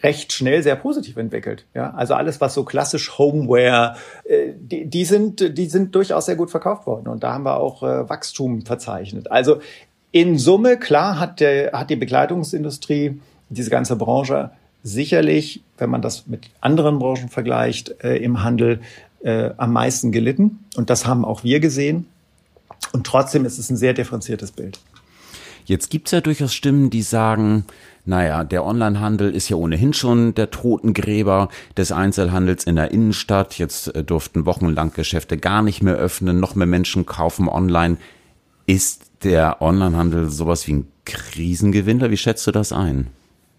recht 0.02 0.32
schnell 0.32 0.62
sehr 0.62 0.76
positiv 0.76 1.16
entwickelt. 1.16 1.66
Ja, 1.74 1.92
also 1.94 2.14
alles, 2.14 2.40
was 2.40 2.54
so 2.54 2.64
klassisch 2.64 3.18
Homeware, 3.18 3.96
äh, 4.24 4.52
die, 4.56 4.86
die 4.86 5.04
sind, 5.04 5.56
die 5.56 5.66
sind 5.66 5.94
durchaus 5.94 6.26
sehr 6.26 6.36
gut 6.36 6.50
verkauft 6.50 6.86
worden 6.86 7.08
und 7.08 7.22
da 7.22 7.34
haben 7.34 7.44
wir 7.44 7.56
auch 7.56 7.82
äh, 7.82 8.08
Wachstum 8.08 8.62
verzeichnet. 8.62 9.30
Also 9.30 9.60
in 10.14 10.38
Summe, 10.38 10.78
klar, 10.78 11.18
hat, 11.18 11.40
der, 11.40 11.72
hat 11.72 11.90
die 11.90 11.96
Bekleidungsindustrie, 11.96 13.20
diese 13.48 13.68
ganze 13.68 13.96
Branche 13.96 14.52
sicherlich, 14.84 15.64
wenn 15.76 15.90
man 15.90 16.02
das 16.02 16.28
mit 16.28 16.50
anderen 16.60 17.00
Branchen 17.00 17.28
vergleicht, 17.28 17.96
äh, 18.04 18.18
im 18.18 18.44
Handel 18.44 18.80
äh, 19.24 19.50
am 19.56 19.72
meisten 19.72 20.12
gelitten. 20.12 20.60
Und 20.76 20.88
das 20.88 21.04
haben 21.04 21.24
auch 21.24 21.42
wir 21.42 21.58
gesehen. 21.58 22.06
Und 22.92 23.08
trotzdem 23.08 23.44
ist 23.44 23.58
es 23.58 23.70
ein 23.70 23.76
sehr 23.76 23.92
differenziertes 23.92 24.52
Bild. 24.52 24.78
Jetzt 25.64 25.90
gibt's 25.90 26.12
ja 26.12 26.20
durchaus 26.20 26.54
Stimmen, 26.54 26.90
die 26.90 27.02
sagen, 27.02 27.64
naja, 28.04 28.44
der 28.44 28.64
Onlinehandel 28.64 29.34
ist 29.34 29.48
ja 29.48 29.56
ohnehin 29.56 29.94
schon 29.94 30.32
der 30.36 30.52
Totengräber 30.52 31.48
des 31.76 31.90
Einzelhandels 31.90 32.64
in 32.64 32.76
der 32.76 32.92
Innenstadt. 32.92 33.58
Jetzt 33.58 33.92
äh, 33.96 34.04
durften 34.04 34.46
wochenlang 34.46 34.92
Geschäfte 34.92 35.38
gar 35.38 35.62
nicht 35.62 35.82
mehr 35.82 35.96
öffnen, 35.96 36.38
noch 36.38 36.54
mehr 36.54 36.68
Menschen 36.68 37.04
kaufen 37.04 37.48
online. 37.48 37.96
Ist 38.66 39.03
der 39.24 39.60
Onlinehandel 39.60 40.30
sowas 40.30 40.66
wie 40.68 40.74
ein 40.74 40.86
Krisengewinnler? 41.04 42.10
Wie 42.10 42.16
schätzt 42.16 42.46
du 42.46 42.52
das 42.52 42.72
ein? 42.72 43.08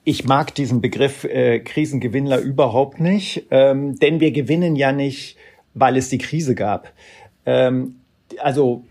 Ich 0.03 0.25
mag 0.25 0.53
diesen 0.53 0.81
Begriff 0.81 1.23
äh, 1.23 1.59
Krisengewinnler 1.59 2.39
überhaupt 2.39 2.99
nicht, 2.99 3.47
ähm, 3.49 3.97
denn 3.97 4.19
wir 4.19 4.31
gewinnen 4.31 4.75
ja 4.75 4.91
nicht, 4.91 5.35
weil 5.73 5.97
es 5.97 6.09
die 6.09 6.19
Krise 6.19 6.53
gab. 6.53 6.93
Ähm, 7.45 7.95
also 8.37 8.83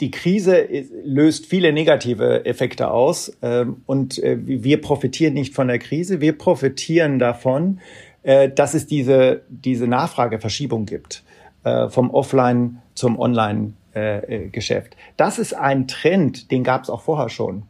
die 0.00 0.10
Krise 0.10 0.66
löst 1.04 1.44
viele 1.44 1.72
negative 1.72 2.46
Effekte 2.46 2.90
aus 2.90 3.36
ähm, 3.42 3.82
und 3.84 4.18
äh, 4.22 4.38
wir 4.40 4.80
profitieren 4.80 5.34
nicht 5.34 5.54
von 5.54 5.68
der 5.68 5.78
Krise, 5.78 6.22
wir 6.22 6.36
profitieren 6.38 7.18
davon, 7.18 7.80
äh, 8.22 8.48
dass 8.48 8.72
es 8.72 8.86
diese, 8.86 9.42
diese 9.50 9.86
Nachfrageverschiebung 9.86 10.86
gibt 10.86 11.22
äh, 11.64 11.88
vom 11.88 12.10
Offline 12.10 12.78
zum 12.94 13.18
Online 13.18 13.74
äh, 13.92 14.18
äh, 14.18 14.48
Geschäft. 14.50 14.96
Das 15.16 15.40
ist 15.40 15.52
ein 15.52 15.88
Trend, 15.88 16.52
den 16.52 16.62
gab 16.62 16.84
es 16.84 16.90
auch 16.90 17.00
vorher 17.00 17.28
schon. 17.28 17.64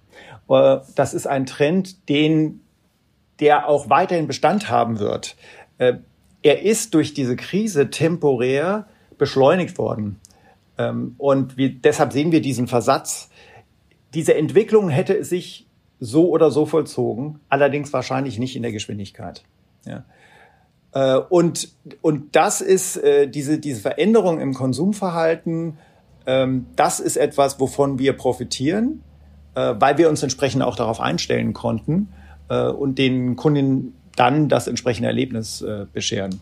Äh, 0.51 0.81
das 0.95 1.15
ist 1.15 1.27
ein 1.27 1.47
Trend, 1.47 2.11
den 2.11 2.61
der 3.41 3.67
auch 3.67 3.89
weiterhin 3.89 4.27
Bestand 4.27 4.69
haben 4.69 4.99
wird. 4.99 5.35
Er 5.79 6.63
ist 6.63 6.93
durch 6.93 7.15
diese 7.15 7.37
Krise 7.37 7.89
temporär 7.89 8.87
beschleunigt 9.17 9.79
worden. 9.79 10.21
Ähm, 10.77 11.15
und 11.17 11.57
wir, 11.57 11.71
deshalb 11.71 12.13
sehen 12.13 12.33
wir 12.33 12.43
diesen 12.43 12.69
Versatz. 12.69 13.31
Diese 14.13 14.35
Entwicklung 14.35 14.91
hätte 14.91 15.25
sich 15.25 15.67
so 16.01 16.29
oder 16.29 16.51
so 16.51 16.67
vollzogen, 16.67 17.41
allerdings 17.49 17.95
wahrscheinlich 17.95 18.39
nicht 18.39 18.57
in 18.57 18.63
der 18.63 18.73
Geschwindigkeit. 18.73 19.43
Ja. 19.87 20.05
Und, 21.31 21.69
und 22.03 22.35
das 22.35 22.61
ist 22.61 23.01
diese, 23.29 23.59
diese 23.59 23.81
Veränderung 23.81 24.41
im 24.41 24.55
Konsumverhalten 24.55 25.79
das 26.77 27.01
ist 27.01 27.17
etwas, 27.17 27.59
wovon 27.61 27.99
wir 27.99 28.13
profitieren, 28.13 29.03
äh, 29.55 29.75
weil 29.79 29.99
wir 29.99 30.09
uns 30.09 30.23
entsprechend 30.23 30.63
auch 30.63 30.77
darauf 30.77 31.01
einstellen 31.01 31.53
konnten 31.53 32.09
äh, 32.49 32.67
und 32.69 32.99
den 32.99 33.37
Kunden 33.37 33.95
dann 34.17 34.49
das 34.49 34.67
entsprechende 34.67 35.09
Erlebnis 35.09 35.63
äh, 35.63 35.87
bescheren. 35.93 36.41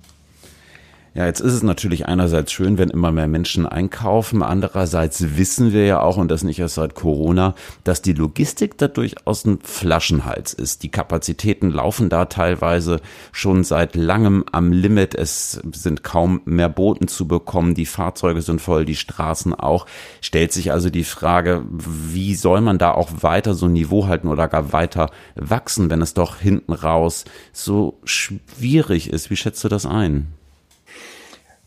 Ja, 1.15 1.27
jetzt 1.27 1.41
ist 1.41 1.55
es 1.55 1.63
natürlich 1.63 2.07
einerseits 2.07 2.53
schön, 2.53 2.77
wenn 2.79 2.91
immer 2.91 3.11
mehr 3.11 3.29
Menschen 3.29 3.67
einkaufen. 3.67 4.43
Andererseits 4.43 5.37
wissen 5.37 5.73
wir 5.73 5.87
ja 5.87 6.01
auch, 6.01 6.17
und 6.17 6.31
das 6.31 6.45
nicht 6.45 6.59
erst 6.59 6.75
seit 6.75 6.95
Corona, 6.95 7.55
dass 7.83 8.03
die 8.03 8.13
Logistik 8.13 8.77
da 8.79 8.89
durchaus 8.89 9.45
ein 9.45 9.59
Flaschenhals 9.63 10.53
ist. 10.53 10.83
Die 10.83 10.91
Kapazitäten 10.91 11.71
laufen 11.71 12.09
da 12.09 12.27
teilweise 12.27 13.01
schon 13.33 13.65
seit 13.65 13.97
langem 13.97 14.45
am 14.53 14.71
Limit. 14.71 15.15
Es 15.15 15.61
sind 15.73 16.05
kaum 16.05 16.43
mehr 16.45 16.69
Booten 16.69 17.09
zu 17.09 17.27
bekommen. 17.27 17.75
Die 17.75 17.87
Fahrzeuge 17.87 18.43
sind 18.43 18.61
voll, 18.61 18.85
die 18.85 18.97
Straßen 18.97 19.55
auch. 19.55 19.87
Stellt 20.21 20.53
sich 20.53 20.73
also 20.73 20.91
die 20.91 21.05
Frage, 21.05 21.65
wie 21.71 22.35
soll 22.35 22.61
man 22.61 22.79
da 22.79 22.93
auch 22.93 23.11
weiter 23.23 23.55
so 23.55 23.67
ein 23.67 23.73
Niveau 23.73 24.07
halten 24.07 24.29
oder 24.29 24.47
gar 24.47 24.73
weiter 24.73 25.11
wachsen, 25.35 25.91
wenn 25.91 26.03
es 26.03 26.15
doch 26.15 26.37
hinten 26.37 26.73
raus 26.73 27.25
so 27.53 27.99
schwierig 28.05 29.11
ist? 29.11 29.31
Wie 29.31 29.37
schätzt 29.37 29.65
du 29.65 29.69
das 29.69 29.87
ein? 29.87 30.38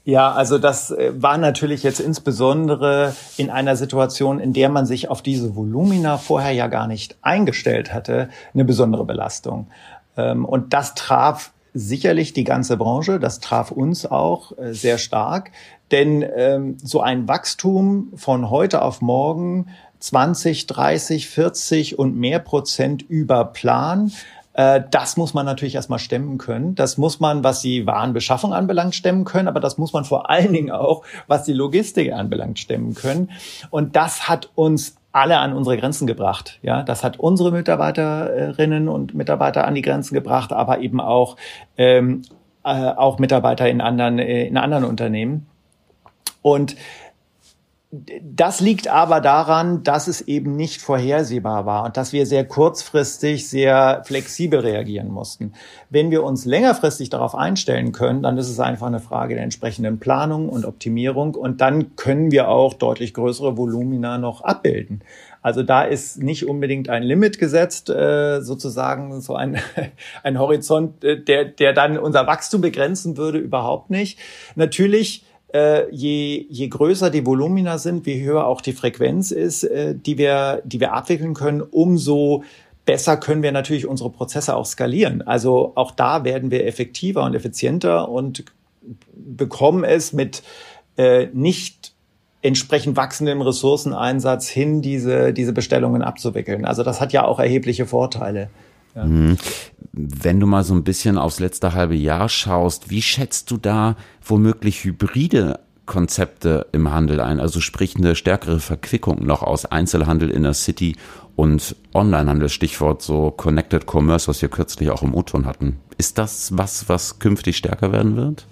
Ja, 0.04 0.32
also 0.32 0.58
das 0.58 0.90
äh, 0.92 1.12
war 1.16 1.38
natürlich 1.38 1.84
jetzt 1.84 2.00
insbesondere 2.00 3.14
in 3.38 3.50
einer 3.52 3.76
Situation, 3.76 4.40
in 4.40 4.52
der 4.54 4.70
man 4.70 4.86
sich 4.86 5.10
auf 5.10 5.22
diese 5.22 5.56
Volumina 5.56 6.18
vorher 6.18 6.54
ja 6.54 6.68
gar 6.68 6.88
nicht 6.88 7.18
eingestellt 7.22 7.94
hatte, 7.94 8.30
eine 8.54 8.66
besondere 8.66 9.06
Belastung. 9.06 9.68
Ähm, 10.18 10.46
und 10.46 10.74
das 10.74 10.96
traf 10.96 11.52
sicherlich 11.74 12.34
die 12.34 12.44
ganze 12.44 12.78
Branche, 12.78 13.20
das 13.20 13.40
traf 13.40 13.72
uns 13.72 14.06
auch 14.06 14.58
äh, 14.58 14.74
sehr 14.74 14.98
stark, 14.98 15.52
denn 15.92 16.26
ähm, 16.36 16.78
so 16.84 17.02
ein 17.02 17.28
Wachstum 17.28 18.12
von 18.16 18.50
heute 18.50 18.82
auf 18.82 19.02
morgen 19.02 19.68
20, 20.00 20.66
30, 20.66 21.30
40 21.30 22.00
und 22.00 22.18
mehr 22.18 22.40
Prozent 22.40 23.04
über 23.04 23.46
Plan 23.46 24.12
das 24.90 25.18
muss 25.18 25.34
man 25.34 25.46
natürlich 25.46 25.76
erstmal 25.76 26.00
stemmen 26.00 26.38
können. 26.38 26.76
Das 26.76 26.98
muss 26.98 27.20
man, 27.20 27.44
was 27.44 27.62
die 27.62 27.86
Warenbeschaffung 27.86 28.54
anbelangt, 28.54 28.96
stemmen 28.96 29.24
können, 29.24 29.48
aber 29.48 29.60
das 29.60 29.78
muss 29.78 29.94
man 29.94 30.06
vor 30.06 30.30
allen 30.30 30.54
Dingen 30.54 30.72
auch, 30.72 31.04
was 31.28 31.44
die 31.44 31.54
Logistik 31.54 32.12
anbelangt, 32.12 32.60
stemmen 32.60 32.96
können. 32.96 33.32
Und 33.70 33.96
das 33.96 34.28
hat 34.28 34.50
uns 34.56 34.96
alle 35.12 35.40
an 35.40 35.54
unsere 35.54 35.78
Grenzen 35.78 36.08
gebracht. 36.08 36.60
Ja, 36.62 36.84
das 36.84 37.04
hat 37.04 37.20
unsere 37.20 37.52
Mitarbeiterinnen 37.52 38.88
und 38.88 39.14
Mitarbeiter 39.14 39.66
an 39.68 39.76
die 39.76 39.82
Grenzen 39.82 40.14
gebracht, 40.14 40.54
aber 40.54 40.80
eben 40.80 41.02
auch 41.02 41.36
ähm, 41.78 42.22
äh, 42.64 42.70
auch 42.70 43.20
Mitarbeiter 43.20 43.70
in 43.70 43.82
anderen 43.82 44.20
äh, 44.20 44.46
in 44.48 44.58
anderen 44.58 44.86
Unternehmen. 44.86 45.48
Und 46.42 46.76
das 47.94 48.62
liegt 48.62 48.88
aber 48.88 49.20
daran, 49.20 49.84
dass 49.84 50.08
es 50.08 50.22
eben 50.22 50.56
nicht 50.56 50.82
vorhersehbar 50.82 51.66
war 51.66 51.84
und 51.84 51.98
dass 51.98 52.14
wir 52.14 52.26
sehr 52.26 52.46
kurzfristig, 52.46 53.50
sehr 53.50 54.02
flexibel 54.06 54.62
reagieren 54.62 55.10
mussten. 55.10 55.52
Wenn 55.90 56.10
wir 56.10 56.24
uns 56.24 56.46
längerfristig 56.46 57.10
darauf 57.10 57.36
einstellen 57.36 57.92
können, 57.92 58.24
dann 58.24 58.38
ist 58.38 58.50
es 58.50 58.62
einfach 58.62 58.88
eine 58.88 59.02
Frage 59.02 59.36
der 59.36 59.44
entsprechenden 59.44 60.00
Planung 60.00 60.48
und 60.48 60.64
Optimierung 60.64 61.36
und 61.36 61.60
dann 61.60 61.98
können 61.98 62.32
wir 62.32 62.48
auch 62.48 62.76
deutlich 62.76 63.14
größere 63.14 63.58
Volumina 63.58 64.18
noch 64.18 64.42
abbilden. 64.42 65.04
Also 65.42 65.62
da 65.62 65.84
ist 65.84 66.22
nicht 66.22 66.48
unbedingt 66.48 66.88
ein 66.88 67.04
Limit 67.04 67.40
gesetzt, 67.40 67.90
äh, 67.90 68.42
sozusagen 68.42 69.20
so 69.20 69.36
ein, 69.36 69.58
ein 70.24 70.40
Horizont, 70.40 71.04
äh, 71.04 71.22
der, 71.22 71.44
der 71.44 71.74
dann 71.74 71.98
unser 71.98 72.26
Wachstum 72.26 72.62
begrenzen 72.62 73.18
würde, 73.18 73.40
überhaupt 73.40 73.90
nicht. 73.90 74.18
Natürlich 74.56 75.26
äh, 75.54 75.90
je, 75.92 76.46
je 76.50 76.68
größer 76.68 77.10
die 77.10 77.26
Volumina 77.26 77.78
sind, 77.78 78.06
wie 78.06 78.24
höher 78.24 78.46
auch 78.46 78.62
die 78.62 78.74
Frequenz 78.74 79.32
ist, 79.32 79.64
äh, 79.64 79.96
die, 79.96 80.18
wir, 80.18 80.62
die 80.66 80.80
wir 80.80 80.94
abwickeln 80.94 81.34
können, 81.34 81.62
umso 81.62 82.44
besser 82.86 83.18
können 83.18 83.44
wir 83.44 83.52
natürlich 83.52 83.88
unsere 83.88 84.10
Prozesse 84.10 84.56
auch 84.56 84.66
skalieren. 84.66 85.22
Also 85.22 85.74
auch 85.76 85.92
da 85.92 86.24
werden 86.24 86.52
wir 86.52 86.66
effektiver 86.66 87.24
und 87.24 87.36
effizienter 87.36 88.10
und 88.10 88.46
bekommen 89.14 89.84
es 89.84 90.14
mit 90.14 90.44
äh, 90.98 91.28
nicht 91.34 91.94
entsprechend 92.42 92.98
wachsendem 92.98 93.42
Ressourceneinsatz 93.42 94.50
hin, 94.50 94.82
diese, 94.82 95.32
diese 95.32 95.54
Bestellungen 95.54 96.02
abzuwickeln. 96.02 96.66
Also 96.66 96.84
das 96.84 97.00
hat 97.00 97.14
ja 97.14 97.24
auch 97.24 97.40
erhebliche 97.40 97.86
Vorteile. 97.86 98.50
Ja. 98.96 99.08
Wenn 99.94 100.40
du 100.40 100.48
mal 100.48 100.64
so 100.64 100.74
ein 100.74 100.84
bisschen 100.84 101.18
aufs 101.18 101.40
letzte 101.40 101.74
halbe 101.74 101.96
Jahr 101.96 102.30
schaust, 102.30 102.90
wie 102.90 103.02
schätzt 103.02 103.52
du 103.52 103.58
da 103.58 103.98
womöglich 104.24 104.84
hybride 104.86 105.60
Konzepte 105.86 106.68
im 106.72 106.92
Handel 106.92 107.20
ein? 107.20 107.42
Also 107.42 107.60
sprich 107.60 107.98
eine 107.98 108.16
stärkere 108.16 108.62
Verquickung 108.62 109.26
noch 109.26 109.44
aus 109.44 109.66
Einzelhandel 109.66 110.30
in 110.30 110.44
der 110.44 110.54
City 110.54 110.96
und 111.36 111.76
Onlinehandel, 111.94 112.48
Stichwort 112.48 113.02
so 113.02 113.32
Connected 113.32 113.86
Commerce, 113.86 114.30
was 114.30 114.42
wir 114.42 114.50
kürzlich 114.50 114.90
auch 114.92 115.04
im 115.04 115.14
O-Ton 115.14 115.46
hatten. 115.46 115.78
Ist 115.98 116.18
das 116.18 116.58
was, 116.58 116.88
was 116.88 117.20
künftig 117.20 117.58
stärker 117.58 117.92
werden 117.92 118.16
wird? 118.16 118.46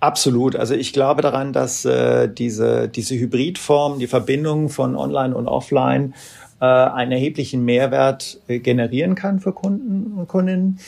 Absolut. 0.00 0.54
Also 0.54 0.74
ich 0.74 0.92
glaube 0.92 1.22
daran, 1.22 1.52
dass 1.52 1.84
äh, 1.84 2.28
diese, 2.28 2.88
diese 2.88 3.16
Hybridform, 3.16 3.98
die 3.98 4.06
Verbindung 4.06 4.68
von 4.68 4.94
Online 4.94 5.34
und 5.34 5.48
Offline 5.48 6.14
äh, 6.60 6.64
einen 6.64 7.12
erheblichen 7.12 7.64
Mehrwert 7.64 8.40
äh, 8.46 8.60
generieren 8.60 9.16
kann 9.16 9.40
für 9.40 9.52
Kunden 9.52 10.18
und 10.18 10.28
Kundinnen. 10.28 10.78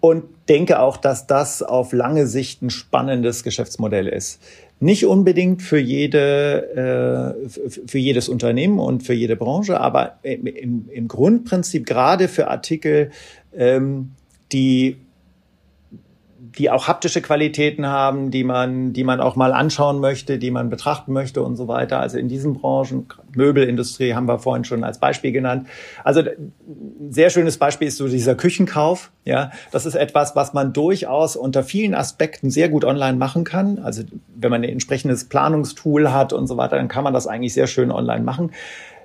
Und 0.00 0.24
denke 0.48 0.78
auch, 0.78 0.96
dass 0.96 1.26
das 1.26 1.62
auf 1.62 1.92
lange 1.92 2.26
Sicht 2.26 2.62
ein 2.62 2.70
spannendes 2.70 3.42
Geschäftsmodell 3.42 4.06
ist. 4.06 4.40
Nicht 4.78 5.06
unbedingt 5.06 5.62
für 5.62 5.78
jede, 5.78 7.34
äh, 7.44 7.48
für 7.86 7.98
jedes 7.98 8.28
Unternehmen 8.28 8.78
und 8.78 9.02
für 9.02 9.14
jede 9.14 9.36
Branche, 9.36 9.80
aber 9.80 10.18
im, 10.22 10.88
im 10.90 11.08
Grundprinzip 11.08 11.86
gerade 11.86 12.28
für 12.28 12.48
Artikel, 12.48 13.10
ähm, 13.54 14.12
die 14.52 14.96
die 16.58 16.70
auch 16.70 16.88
haptische 16.88 17.20
Qualitäten 17.20 17.86
haben, 17.86 18.30
die 18.30 18.42
man, 18.42 18.92
die 18.92 19.04
man 19.04 19.20
auch 19.20 19.36
mal 19.36 19.52
anschauen 19.52 20.00
möchte, 20.00 20.38
die 20.38 20.50
man 20.50 20.70
betrachten 20.70 21.12
möchte 21.12 21.42
und 21.42 21.56
so 21.56 21.68
weiter. 21.68 22.00
Also 22.00 22.18
in 22.18 22.28
diesen 22.28 22.54
Branchen, 22.54 23.06
Möbelindustrie 23.34 24.14
haben 24.14 24.26
wir 24.26 24.38
vorhin 24.38 24.64
schon 24.64 24.82
als 24.82 24.98
Beispiel 24.98 25.32
genannt. 25.32 25.68
Also 26.02 26.20
ein 26.20 26.52
sehr 27.10 27.28
schönes 27.28 27.58
Beispiel 27.58 27.88
ist 27.88 27.98
so 27.98 28.08
dieser 28.08 28.34
Küchenkauf. 28.34 29.10
Ja, 29.24 29.50
das 29.70 29.84
ist 29.84 29.96
etwas, 29.96 30.34
was 30.34 30.54
man 30.54 30.72
durchaus 30.72 31.36
unter 31.36 31.62
vielen 31.62 31.94
Aspekten 31.94 32.50
sehr 32.50 32.68
gut 32.68 32.84
online 32.84 33.18
machen 33.18 33.44
kann. 33.44 33.78
Also 33.78 34.02
wenn 34.34 34.50
man 34.50 34.62
ein 34.62 34.70
entsprechendes 34.70 35.28
Planungstool 35.28 36.12
hat 36.12 36.32
und 36.32 36.46
so 36.46 36.56
weiter, 36.56 36.76
dann 36.76 36.88
kann 36.88 37.04
man 37.04 37.12
das 37.12 37.26
eigentlich 37.26 37.52
sehr 37.52 37.66
schön 37.66 37.90
online 37.90 38.24
machen. 38.24 38.52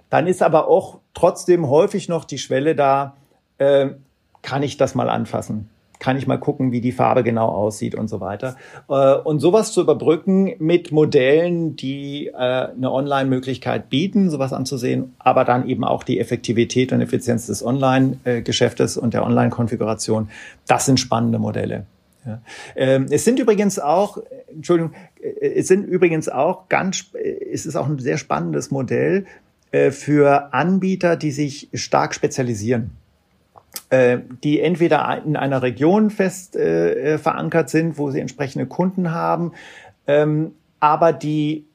Dann 0.10 0.28
ist 0.28 0.42
aber 0.42 0.68
auch 0.68 1.00
trotzdem 1.14 1.70
häufig 1.70 2.08
noch 2.08 2.24
die 2.24 2.38
Schwelle 2.38 2.76
da, 2.76 3.16
äh, 3.58 3.90
kann 4.42 4.64
ich 4.64 4.78
das 4.78 4.96
mal 4.96 5.10
anfassen? 5.10 5.70
Kann 6.02 6.18
ich 6.18 6.26
mal 6.26 6.38
gucken, 6.38 6.72
wie 6.72 6.82
die 6.82 6.92
Farbe 6.92 7.24
genau 7.24 7.48
aussieht 7.48 7.94
und 7.94 8.08
so 8.08 8.20
weiter. 8.20 8.58
Äh, 8.90 9.14
und 9.14 9.40
sowas 9.40 9.72
zu 9.72 9.82
überbrücken 9.82 10.56
mit 10.58 10.92
Modellen, 10.92 11.76
die 11.76 12.28
äh, 12.28 12.34
eine 12.34 12.92
Online-Möglichkeit 12.92 13.90
bieten, 13.90 14.32
sowas 14.32 14.52
anzusehen, 14.52 15.14
aber 15.20 15.46
dann 15.46 15.70
eben 15.70 15.84
auch 15.84 16.04
die 16.04 16.20
Effektivität 16.20 16.92
und 16.92 17.02
Effizienz 17.02 17.46
des 17.46 17.64
Online-Geschäftes 17.64 18.98
und 18.98 19.14
der 19.14 19.24
Online-Konfiguration, 19.24 20.30
das 20.68 20.88
sind 20.88 21.00
spannende 21.00 21.38
Modelle. 21.38 21.86
Ja. 22.26 22.42
Ähm, 22.76 23.06
es 23.12 23.24
sind 23.24 23.40
übrigens 23.40 23.78
auch, 23.78 24.18
Entschuldigung, 24.48 24.94
äh, 25.22 25.54
es 25.54 25.68
sind 25.68 25.84
übrigens 25.84 26.30
auch 26.30 26.68
ganz, 26.68 27.06
es 27.52 27.68
ist 27.68 27.76
auch 27.76 27.88
ein 27.88 28.00
sehr 28.00 28.18
spannendes 28.18 28.72
Modell 28.72 29.26
für 29.92 30.54
Anbieter, 30.54 31.16
die 31.16 31.32
sich 31.32 31.70
stark 31.74 32.14
spezialisieren. 32.14 32.92
Äh, 33.90 34.20
die 34.44 34.62
entweder 34.62 35.22
in 35.26 35.36
einer 35.36 35.62
Region 35.62 36.10
fest 36.12 36.56
äh, 36.56 37.16
äh, 37.16 37.18
verankert 37.18 37.70
sind, 37.70 37.98
wo 37.98 38.10
sie 38.10 38.20
entsprechende 38.20 38.66
Kunden 38.66 39.12
haben, 39.12 39.52
ähm, 40.08 40.54
aber 40.80 41.12
die 41.14 41.66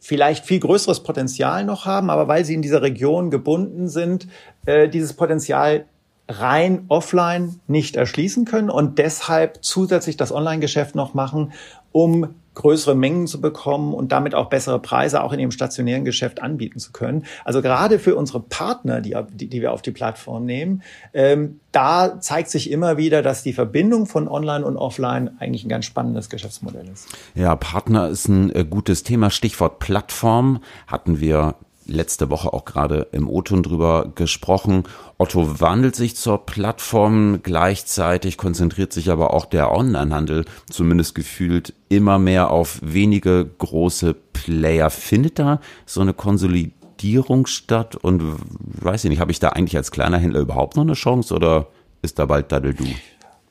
vielleicht 0.00 0.44
viel 0.44 0.60
größeres 0.60 1.02
Potenzial 1.02 1.64
noch 1.64 1.84
haben, 1.86 2.10
aber 2.10 2.28
weil 2.28 2.44
sie 2.44 2.54
in 2.54 2.62
dieser 2.62 2.82
Region 2.82 3.30
gebunden 3.30 3.88
sind, 3.88 4.26
äh, 4.66 4.88
dieses 4.88 5.14
Potenzial 5.14 5.84
rein 6.28 6.84
offline 6.88 7.60
nicht 7.66 7.96
erschließen 7.96 8.44
können 8.44 8.70
und 8.70 8.98
deshalb 8.98 9.58
zusätzlich 9.62 10.16
das 10.16 10.32
Online-Geschäft 10.32 10.94
noch 10.94 11.14
machen, 11.14 11.52
um 11.90 12.34
größere 12.54 12.94
Mengen 12.94 13.26
zu 13.26 13.40
bekommen 13.40 13.94
und 13.94 14.12
damit 14.12 14.34
auch 14.34 14.50
bessere 14.50 14.78
Preise 14.78 15.22
auch 15.22 15.32
in 15.32 15.40
ihrem 15.40 15.52
stationären 15.52 16.04
Geschäft 16.04 16.42
anbieten 16.42 16.78
zu 16.78 16.92
können. 16.92 17.24
Also 17.44 17.62
gerade 17.62 17.98
für 17.98 18.14
unsere 18.14 18.40
Partner, 18.40 19.00
die, 19.00 19.16
die, 19.32 19.62
wir 19.62 19.72
auf 19.72 19.80
die 19.80 19.90
Plattform 19.90 20.44
nehmen, 20.44 20.82
ähm, 21.14 21.60
da 21.72 22.20
zeigt 22.20 22.50
sich 22.50 22.70
immer 22.70 22.98
wieder, 22.98 23.22
dass 23.22 23.42
die 23.42 23.54
Verbindung 23.54 24.06
von 24.06 24.28
Online 24.28 24.66
und 24.66 24.76
Offline 24.76 25.30
eigentlich 25.38 25.64
ein 25.64 25.70
ganz 25.70 25.86
spannendes 25.86 26.28
Geschäftsmodell 26.28 26.88
ist. 26.92 27.08
Ja, 27.34 27.56
Partner 27.56 28.08
ist 28.08 28.28
ein 28.28 28.54
äh, 28.54 28.64
gutes 28.68 29.02
Thema. 29.02 29.30
Stichwort 29.30 29.78
Plattform 29.78 30.60
hatten 30.86 31.20
wir 31.20 31.54
letzte 31.86 32.30
Woche 32.30 32.52
auch 32.52 32.64
gerade 32.64 33.08
im 33.12 33.28
O-Ton 33.28 33.62
drüber 33.62 34.12
gesprochen. 34.14 34.84
Otto 35.18 35.60
wandelt 35.60 35.96
sich 35.96 36.16
zur 36.16 36.44
Plattform, 36.46 37.40
gleichzeitig 37.42 38.36
konzentriert 38.36 38.92
sich 38.92 39.10
aber 39.10 39.34
auch 39.34 39.44
der 39.44 39.72
Onlinehandel 39.72 40.44
zumindest 40.70 41.14
gefühlt 41.14 41.74
immer 41.88 42.18
mehr 42.18 42.50
auf 42.50 42.80
wenige 42.82 43.48
große 43.58 44.14
Player. 44.32 44.90
Findet 44.90 45.38
da 45.38 45.60
so 45.86 46.00
eine 46.00 46.14
Konsolidierung 46.14 47.46
statt? 47.46 47.96
Und 47.96 48.22
weiß 48.58 49.04
ich 49.04 49.10
nicht, 49.10 49.20
habe 49.20 49.32
ich 49.32 49.40
da 49.40 49.50
eigentlich 49.50 49.76
als 49.76 49.90
kleiner 49.90 50.18
Händler 50.18 50.40
überhaupt 50.40 50.76
noch 50.76 50.84
eine 50.84 50.94
Chance 50.94 51.34
oder 51.34 51.68
ist 52.02 52.18
da 52.18 52.26
bald 52.26 52.50
Daddel? 52.52 52.74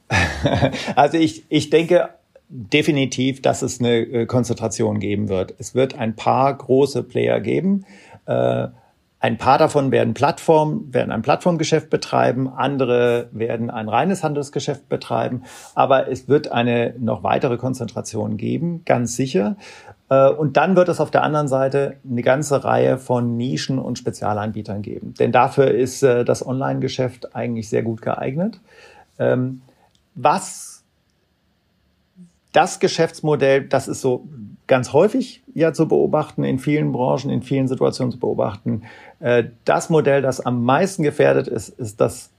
Also 0.96 1.18
ich, 1.18 1.46
ich 1.48 1.70
denke, 1.70 2.10
definitiv, 2.52 3.42
dass 3.42 3.62
es 3.62 3.80
eine 3.80 4.00
äh, 4.00 4.26
Konzentration 4.26 5.00
geben 5.00 5.30
wird. 5.30 5.56
Es 5.58 5.74
wird 5.74 5.96
ein 5.96 6.18
paar 6.18 6.54
große 6.58 7.04
Player 7.04 7.40
geben, 7.40 7.86
ein 9.22 9.38
paar 9.38 9.60
davon 9.60 9.92
werden 9.92 10.16
Plattform, 10.16 10.92
werden 10.92 11.12
ein 11.12 11.22
Plattformgeschäft 11.22 11.92
betreiben, 11.92 12.50
andere 12.50 13.30
werden 13.32 13.70
ein 13.70 13.88
reines 13.88 14.24
Handelsgeschäft 14.24 14.90
betreiben, 14.90 15.44
aber 15.76 16.10
es 16.10 16.28
wird 16.28 16.52
eine 16.52 16.96
noch 16.98 17.22
weitere 17.22 17.58
Konzentration 17.58 18.38
geben, 18.38 18.82
ganz 18.84 19.16
sicher. 19.16 19.58
Äh, 20.10 20.30
und 20.30 20.58
dann 20.58 20.76
wird 20.76 20.90
es 20.90 21.00
auf 21.00 21.12
der 21.12 21.22
anderen 21.22 21.48
Seite 21.48 21.98
eine 22.10 22.24
ganze 22.24 22.64
Reihe 22.64 22.98
von 22.98 23.38
Nischen 23.38 23.78
und 23.78 24.00
Spezialanbietern 24.00 24.82
geben. 24.82 25.14
Denn 25.20 25.32
dafür 25.32 25.70
ist 25.70 26.02
äh, 26.02 26.26
das 26.26 26.46
Online-Geschäft 26.46 27.36
eigentlich 27.36 27.70
sehr 27.70 27.84
gut 27.84 28.02
geeignet. 28.02 28.60
Ähm, 29.20 29.62
was 30.16 30.71
das 32.52 32.80
Geschäftsmodell, 32.80 33.68
das 33.68 33.88
ist 33.88 34.02
so 34.02 34.28
ganz 34.68 34.94
häufig 34.94 35.44
ja 35.54 35.74
zu 35.74 35.88
beobachten, 35.88 36.44
in 36.44 36.60
vielen 36.60 36.92
Branchen, 36.92 37.30
in 37.30 37.42
vielen 37.42 37.68
Situationen 37.68 38.12
zu 38.12 38.20
beobachten. 38.20 38.84
Äh, 39.20 39.46
das 39.66 39.90
Modell, 39.90 40.22
das 40.22 40.40
am 40.40 40.64
meisten 40.64 41.04
gefährdet 41.04 41.48
ist, 41.48 41.70
ist 41.70 42.00
das, 42.00 42.32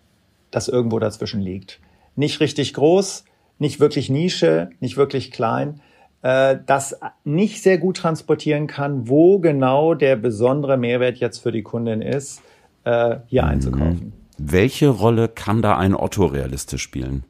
das 0.51 0.69
irgendwo 0.69 0.99
dazwischen 0.99 1.41
liegt. 1.41 1.81
Nicht 2.17 2.41
richtig 2.41 2.75
groß, 2.75 3.25
nicht 3.59 3.81
wirklich 3.81 4.11
Nische, 4.11 4.71
nicht 4.81 4.97
wirklich 4.97 5.31
klein, 5.31 5.81
äh, 6.23 6.59
das 6.67 6.99
nicht 7.25 7.63
sehr 7.63 7.79
gut 7.79 7.97
transportieren 7.97 8.67
kann, 8.67 9.09
wo 9.09 9.39
genau 9.39 9.95
der 9.95 10.17
besondere 10.17 10.77
Mehrwert 10.77 11.19
jetzt 11.19 11.39
für 11.39 11.53
die 11.53 11.63
Kundin 11.63 12.03
ist, 12.03 12.43
äh, 12.85 13.17
hier 13.27 13.43
mhm. 13.43 13.49
einzukaufen. 13.49 14.13
Welche 14.39 14.89
Rolle 14.89 15.29
kann 15.29 15.63
da 15.63 15.77
ein 15.77 15.95
Otto 15.95 16.27
realistisch 16.27 16.83
spielen? 16.83 17.25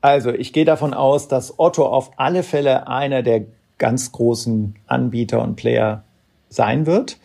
Also 0.00 0.30
ich 0.30 0.52
gehe 0.52 0.64
davon 0.64 0.94
aus, 0.94 1.28
dass 1.28 1.58
Otto 1.58 1.86
auf 1.86 2.12
alle 2.16 2.42
Fälle 2.42 2.86
einer 2.86 3.22
der 3.22 3.46
ganz 3.78 4.12
großen 4.12 4.74
Anbieter 4.86 5.42
und 5.42 5.56
Player 5.56 6.04
sein 6.48 6.86
wird 6.86 7.18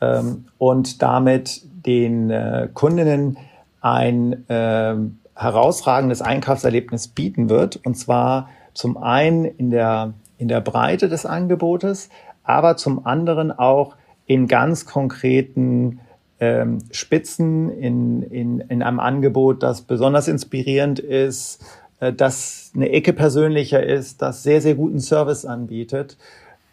ähm, 0.00 0.46
und 0.58 1.02
damit 1.02 1.62
den 1.64 2.30
äh, 2.30 2.68
Kundinnen 2.72 3.38
ein 3.80 4.48
äh, 4.48 4.94
herausragendes 5.36 6.22
Einkaufserlebnis 6.22 7.08
bieten 7.08 7.48
wird. 7.48 7.76
Und 7.84 7.96
zwar 7.96 8.48
zum 8.72 8.96
einen 8.96 9.44
in 9.44 9.70
der, 9.70 10.14
in 10.38 10.48
der 10.48 10.60
Breite 10.60 11.08
des 11.08 11.26
Angebotes, 11.26 12.08
aber 12.42 12.76
zum 12.76 13.06
anderen 13.06 13.52
auch 13.52 13.96
in 14.26 14.48
ganz 14.48 14.86
konkreten 14.86 16.00
ähm, 16.40 16.78
Spitzen, 16.90 17.70
in, 17.70 18.22
in, 18.22 18.60
in 18.60 18.82
einem 18.82 19.00
Angebot, 19.00 19.62
das 19.62 19.82
besonders 19.82 20.28
inspirierend 20.28 20.98
ist, 20.98 21.64
das 22.00 22.72
eine 22.74 22.90
Ecke 22.90 23.12
persönlicher 23.12 23.82
ist, 23.82 24.22
das 24.22 24.42
sehr, 24.42 24.60
sehr 24.60 24.74
guten 24.74 25.00
Service 25.00 25.44
anbietet 25.44 26.16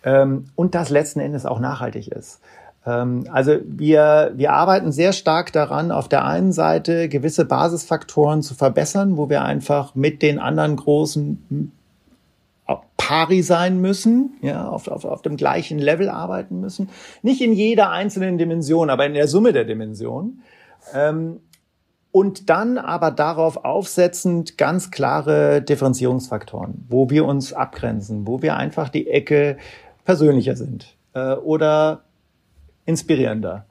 ähm, 0.03 0.45
und 0.55 0.75
das 0.75 0.89
letzten 0.89 1.19
Endes 1.19 1.45
auch 1.45 1.59
nachhaltig 1.59 2.07
ist. 2.07 2.39
Ähm, 2.85 3.25
also 3.31 3.57
wir, 3.63 4.31
wir 4.35 4.53
arbeiten 4.53 4.91
sehr 4.91 5.13
stark 5.13 5.51
daran, 5.53 5.91
auf 5.91 6.09
der 6.09 6.25
einen 6.25 6.51
Seite 6.51 7.09
gewisse 7.09 7.45
Basisfaktoren 7.45 8.41
zu 8.41 8.55
verbessern, 8.55 9.17
wo 9.17 9.29
wir 9.29 9.43
einfach 9.43 9.95
mit 9.95 10.21
den 10.21 10.39
anderen 10.39 10.75
großen 10.75 11.71
pari 13.11 13.41
sein 13.41 13.81
müssen, 13.81 14.37
ja, 14.41 14.69
auf, 14.69 14.87
auf, 14.87 15.03
auf 15.03 15.21
dem 15.21 15.35
gleichen 15.35 15.79
Level 15.79 16.07
arbeiten 16.07 16.61
müssen. 16.61 16.89
Nicht 17.23 17.41
in 17.41 17.51
jeder 17.51 17.89
einzelnen 17.89 18.37
Dimension, 18.37 18.89
aber 18.89 19.05
in 19.05 19.13
der 19.13 19.27
Summe 19.27 19.51
der 19.51 19.65
Dimensionen. 19.65 20.43
Ähm, 20.93 21.41
und 22.11 22.49
dann 22.49 22.77
aber 22.77 23.11
darauf 23.11 23.63
aufsetzend 23.63 24.57
ganz 24.57 24.91
klare 24.91 25.61
Differenzierungsfaktoren, 25.61 26.85
wo 26.89 27.09
wir 27.09 27.25
uns 27.25 27.53
abgrenzen, 27.53 28.27
wo 28.27 28.41
wir 28.41 28.57
einfach 28.57 28.89
die 28.89 29.07
Ecke 29.07 29.57
persönlicher 30.03 30.55
sind 30.55 30.95
äh, 31.13 31.33
oder 31.33 32.03
inspirierender 32.85 33.65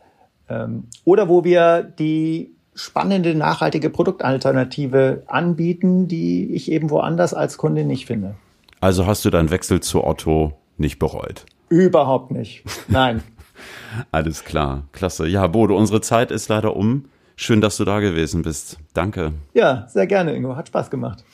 ähm, 0.48 0.85
oder 1.05 1.29
wo 1.29 1.44
wir 1.44 1.83
die 1.83 2.55
spannende, 2.74 3.35
nachhaltige 3.35 3.90
Produktalternative 3.90 5.22
anbieten, 5.26 6.09
die 6.09 6.55
ich 6.55 6.70
eben 6.70 6.88
woanders 6.90 7.35
als 7.35 7.59
Kunde 7.59 7.85
nicht 7.85 8.07
finde. 8.07 8.37
Also 8.81 9.07
hast 9.07 9.24
du 9.24 9.31
deinen 9.31 9.50
Wechsel 9.50 9.81
zu 9.81 10.05
Otto 10.05 10.55
nicht 10.79 10.98
bereut? 10.98 11.44
Überhaupt 11.68 12.31
nicht. 12.31 12.64
Nein. 12.88 13.22
Alles 14.11 14.44
klar. 14.44 14.85
Klasse. 14.92 15.26
Ja, 15.26 15.46
Bodo, 15.46 15.76
unsere 15.76 16.00
Zeit 16.00 16.31
ist 16.31 16.48
leider 16.48 16.74
um. 16.76 17.05
Schön, 17.42 17.62
dass 17.62 17.79
du 17.79 17.87
da 17.87 18.00
gewesen 18.00 18.42
bist. 18.42 18.76
Danke. 18.92 19.33
Ja, 19.55 19.87
sehr 19.88 20.07
gerne, 20.07 20.37
Ingo. 20.37 20.57
Hat 20.57 20.68
Spaß 20.68 20.90
gemacht. 20.90 21.24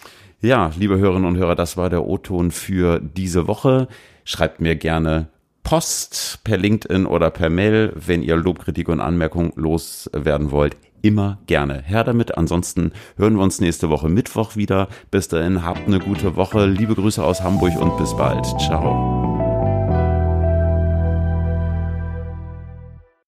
Ja, 0.40 0.70
liebe 0.78 0.98
Hörerinnen 0.98 1.26
und 1.26 1.36
Hörer, 1.36 1.56
das 1.56 1.76
war 1.76 1.90
der 1.90 2.04
O-Ton 2.04 2.52
für 2.52 3.00
diese 3.00 3.48
Woche. 3.48 3.88
Schreibt 4.24 4.60
mir 4.60 4.76
gerne 4.76 5.26
Post 5.64 6.38
per 6.44 6.58
LinkedIn 6.58 7.06
oder 7.06 7.30
per 7.30 7.50
Mail, 7.50 7.92
wenn 7.96 8.22
ihr 8.22 8.36
Lobkritik 8.36 8.88
und 8.88 9.00
Anmerkungen 9.00 9.50
loswerden 9.56 10.52
wollt 10.52 10.76
immer 11.02 11.38
gerne. 11.46 11.82
Her 11.84 12.04
damit. 12.04 12.36
Ansonsten 12.38 12.92
hören 13.16 13.36
wir 13.36 13.42
uns 13.42 13.60
nächste 13.60 13.90
Woche 13.90 14.08
Mittwoch 14.08 14.56
wieder. 14.56 14.88
Bis 15.10 15.28
dahin 15.28 15.64
habt 15.64 15.86
eine 15.86 15.98
gute 15.98 16.34
Woche. 16.34 16.66
Liebe 16.66 16.94
Grüße 16.94 17.22
aus 17.22 17.42
Hamburg 17.42 17.80
und 17.80 17.96
bis 17.96 18.16
bald. 18.16 18.44
Ciao. 18.58 19.25